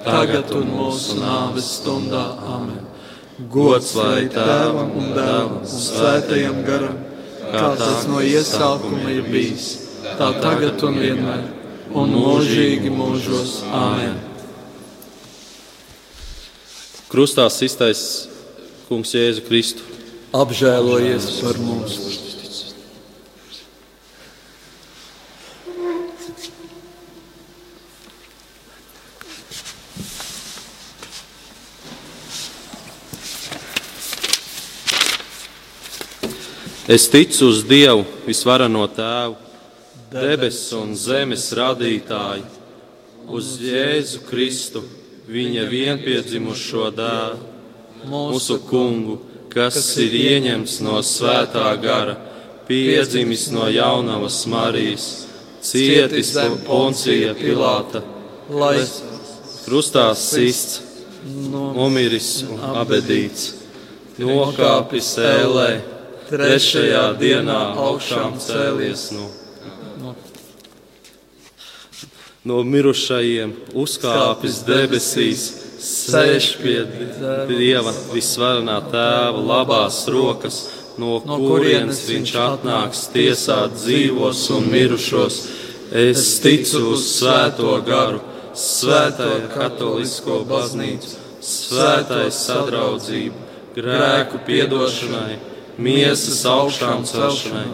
tagad 0.06 0.54
un 0.56 0.70
mūsu 0.72 1.18
nāves 1.20 1.68
stundā. 1.82 2.24
Amen. 2.56 2.80
Gods 3.52 3.92
lai 3.98 4.30
tēvam 4.32 4.94
un 4.96 5.12
dēlam 5.18 5.58
un 5.60 5.68
svētajam 5.68 6.62
garam, 6.68 6.98
kā 7.52 7.74
tas 7.82 8.08
no 8.08 8.22
iesākuma 8.24 9.12
ir 9.12 9.28
bijis, 9.28 9.70
tā 10.20 10.32
tagad 10.40 10.84
un 10.88 11.00
vienmēr, 11.04 11.46
un 11.92 12.16
mūžīgi 12.16 12.94
mūžos. 12.96 13.62
Amen. 13.76 14.20
Krustā 17.12 17.50
iztais 17.68 18.30
Kungs 18.88 19.12
Jēzu 19.18 19.44
Kristu. 19.50 19.84
Apžēlojies 20.32 21.32
par 21.42 21.60
mums! 21.60 22.21
Es 36.92 37.10
ticu 37.10 37.48
uz 37.48 37.62
Dievu, 37.64 38.02
visvarano 38.28 38.84
Tēvu, 38.92 39.38
debesu 40.12 40.82
un 40.82 40.90
zemes 41.00 41.46
radītāju, 41.56 42.44
uz 43.32 43.54
Jēzu 43.64 44.20
Kristu, 44.28 44.82
viņa 45.32 45.70
vienpiedzimušo 45.72 46.90
dēlu, 46.98 47.38
mūsu 48.12 48.58
kungu, 48.68 49.16
kas 49.54 49.78
ir 50.04 50.18
ieņemts 50.20 50.74
no 50.84 50.98
svētā 51.00 51.70
gara, 51.80 52.18
piedzimis 52.68 53.46
no 53.56 53.70
jaunavas 53.72 54.42
Marijas, 54.52 55.08
cietis 55.64 56.34
zem 56.36 56.58
poncija 56.68 57.38
Pilāta, 57.40 58.04
lai 58.52 58.82
krustā 59.64 60.10
sists, 60.20 60.82
nomiris 61.56 62.42
un 62.52 62.60
abedīts, 62.84 63.48
nokāpis 64.20 65.16
ēlē 65.32 65.72
trešajā 66.32 67.06
dienā 67.20 67.60
augšām 67.82 68.38
cēlies 68.40 69.10
no, 69.16 69.28
no, 70.02 70.14
no 72.48 72.62
mirušajiem, 72.68 73.52
uzkāpis 73.84 74.62
debesīs, 74.68 75.44
sēž 75.82 76.52
pie 76.62 76.78
Dieva 77.50 77.92
visvarenā 78.14 78.78
tēva 78.94 79.44
labās 79.52 80.04
rokas, 80.14 80.62
no, 81.02 81.20
no 81.28 81.40
kurienes 81.42 82.06
viņš 82.08 82.34
atnāks 82.46 83.08
tiesāt 83.14 83.76
dzīvos 83.82 84.46
un 84.56 84.72
mirušos. 84.72 85.42
Es 85.92 86.38
ticu 86.40 86.86
uz 86.94 87.04
svēto 87.18 87.74
garu, 87.84 88.22
svēto 88.56 89.34
katolisko 89.52 90.46
baznīcu, 90.48 91.18
svētai 91.44 92.30
sadraudzību, 92.32 93.48
grēku 93.76 94.40
piedošanai 94.48 95.40
miesas 95.78 96.42
augšām 96.48 97.06
celšanai 97.08 97.70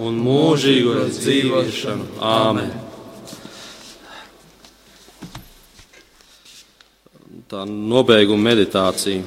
un 0.00 0.16
mūžīgo 0.22 1.02
dzīvošanu. 1.10 2.08
Āmen! 2.22 2.72
Tā 7.52 7.66
nobeiguma 7.68 8.48
meditācija. 8.48 9.20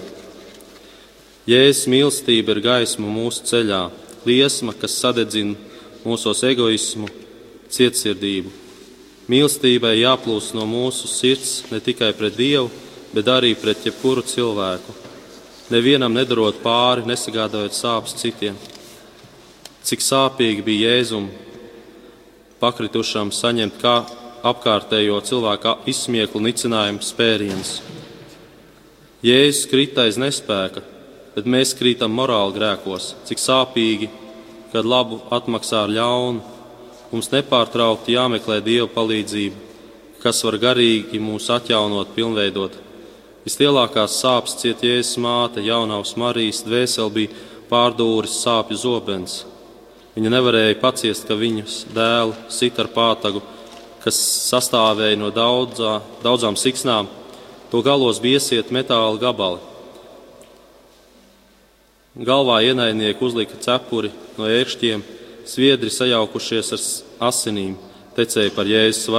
Jēzus 1.45 1.85
mīlestība 1.93 2.55
ir 2.55 2.63
gaisma 2.65 3.05
mūsu 3.05 3.45
ceļā, 3.45 3.83
liesma, 4.25 4.73
kas 4.73 4.95
sadedzina 4.97 5.53
mūsos 6.01 6.41
egoismu, 6.49 7.05
cietsirdību. 7.69 8.49
Mīlestībai 9.29 9.99
jāplūst 9.99 10.57
no 10.57 10.65
mūsu 10.69 11.09
sirds 11.09 11.59
ne 11.69 11.77
tikai 11.85 12.11
pret 12.17 12.33
Dievu, 12.37 12.71
bet 13.13 13.29
arī 13.29 13.53
pret 13.57 13.85
jebkuru 13.85 14.25
cilvēku. 14.25 15.04
Nevienam 15.73 16.13
nedarot 16.13 16.59
pāri, 16.61 17.07
nesagādājot 17.09 17.73
sāpes 17.73 18.13
citiem. 18.19 18.57
Cik 19.85 20.03
sāpīgi 20.05 20.61
bija 20.65 20.91
Jēzum 20.93 21.25
pakritušam 22.61 23.31
saņemt 23.33 23.79
kā 23.81 23.95
apkārtējo 24.45 25.17
cilvēku 25.25 25.73
izsmieklu 25.89 26.43
nicinājumu 26.45 27.01
spērienus. 27.01 27.79
Jēzus 29.25 29.65
krita 29.71 30.05
aiz 30.05 30.21
nespēka, 30.21 30.85
bet 31.33 31.49
mēs 31.49 31.73
krītam 31.79 32.13
morāli 32.13 32.53
grēkos, 32.59 33.15
cik 33.25 33.41
sāpīgi, 33.41 34.11
kad 34.69 34.85
labu 34.85 35.23
atmaksā 35.33 35.87
ar 35.87 35.97
ļaunu. 35.97 36.45
Mums 37.09 37.33
nepārtraukti 37.33 38.13
jāmeklē 38.13 38.61
Dieva 38.61 38.85
palīdzība, 38.93 39.57
kas 40.21 40.45
var 40.45 40.61
garīgi 40.61 41.17
mūs 41.17 41.49
atjaunot, 41.57 42.13
pilnveidot. 42.13 42.84
Vislielākās 43.45 44.15
sāpes 44.23 44.55
ciet 44.57 44.79
Jēzus 44.81 45.19
māte, 45.21 45.61
jaunavs 45.61 46.15
Marijas 46.17 46.63
dvēseli 46.65 47.13
bija 47.13 47.43
pārdūris 47.69 48.39
sāpju 48.41 48.77
zobens. 48.81 49.43
Viņa 50.15 50.31
nevarēja 50.33 50.79
paciest, 50.81 51.27
ka 51.29 51.37
viņas 51.37 51.83
dēlu 51.93 52.33
sit 52.49 52.79
ar 52.81 52.89
pātagu, 52.89 53.43
kas 54.01 54.17
sastāvēja 54.49 55.19
no 55.21 55.29
daudzā, 55.29 55.99
daudzām 56.23 56.57
siksnām. 56.57 57.05
To 57.69 57.83
galos 57.85 58.17
bija 58.23 58.39
iesiet 58.39 58.73
metāla 58.73 59.21
gabali. 59.21 59.61
Galvā 62.15 62.63
ienaidnieki 62.65 63.21
uzlika 63.27 63.59
cepuri 63.61 64.09
no 64.39 64.49
ērkšķiem, 64.49 65.03
sviedri 65.45 65.93
sajaukušies 65.93 66.73
ar 66.73 66.85
asinīm, 67.29 67.75
tecēja 68.17 68.55
par 68.55 68.65
jēzus 68.65 69.11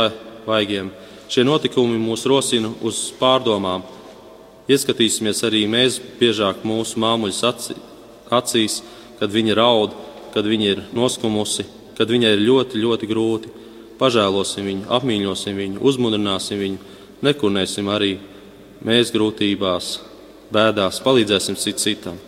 vaigiem. 0.48 0.90
Šie 1.30 1.46
notikumi 1.46 2.00
mūs 2.00 2.26
rosina 2.26 2.72
uz 2.82 3.12
pārdomām. 3.20 3.86
Ieskatīsimies 4.66 5.44
arī 5.46 5.62
mēs 5.70 6.00
biežāk 6.18 6.64
mūsu 6.66 6.98
māmuļas 6.98 7.42
acīs, 8.34 8.80
kad 9.20 9.30
viņa 9.30 9.54
raud, 9.54 9.94
kad 10.34 10.46
viņa 10.46 10.66
ir 10.72 10.82
noskumusi, 10.96 11.64
kad 11.96 12.10
viņai 12.10 12.34
ir 12.34 12.42
ļoti, 12.48 12.82
ļoti 12.82 13.10
grūti. 13.10 13.52
Pažēlosim 13.96 14.66
viņu, 14.68 14.88
apmīļosim 14.92 15.56
viņu, 15.56 15.80
uzmundrināsim 15.88 16.58
viņu, 16.60 16.96
nekurnēsim 17.24 17.86
arī 17.88 18.16
mēs 18.84 19.14
grūtībās, 19.14 19.92
bēdās, 20.52 21.00
palīdzēsim 21.06 21.56
cit 21.56 21.80
citam. 21.80 22.18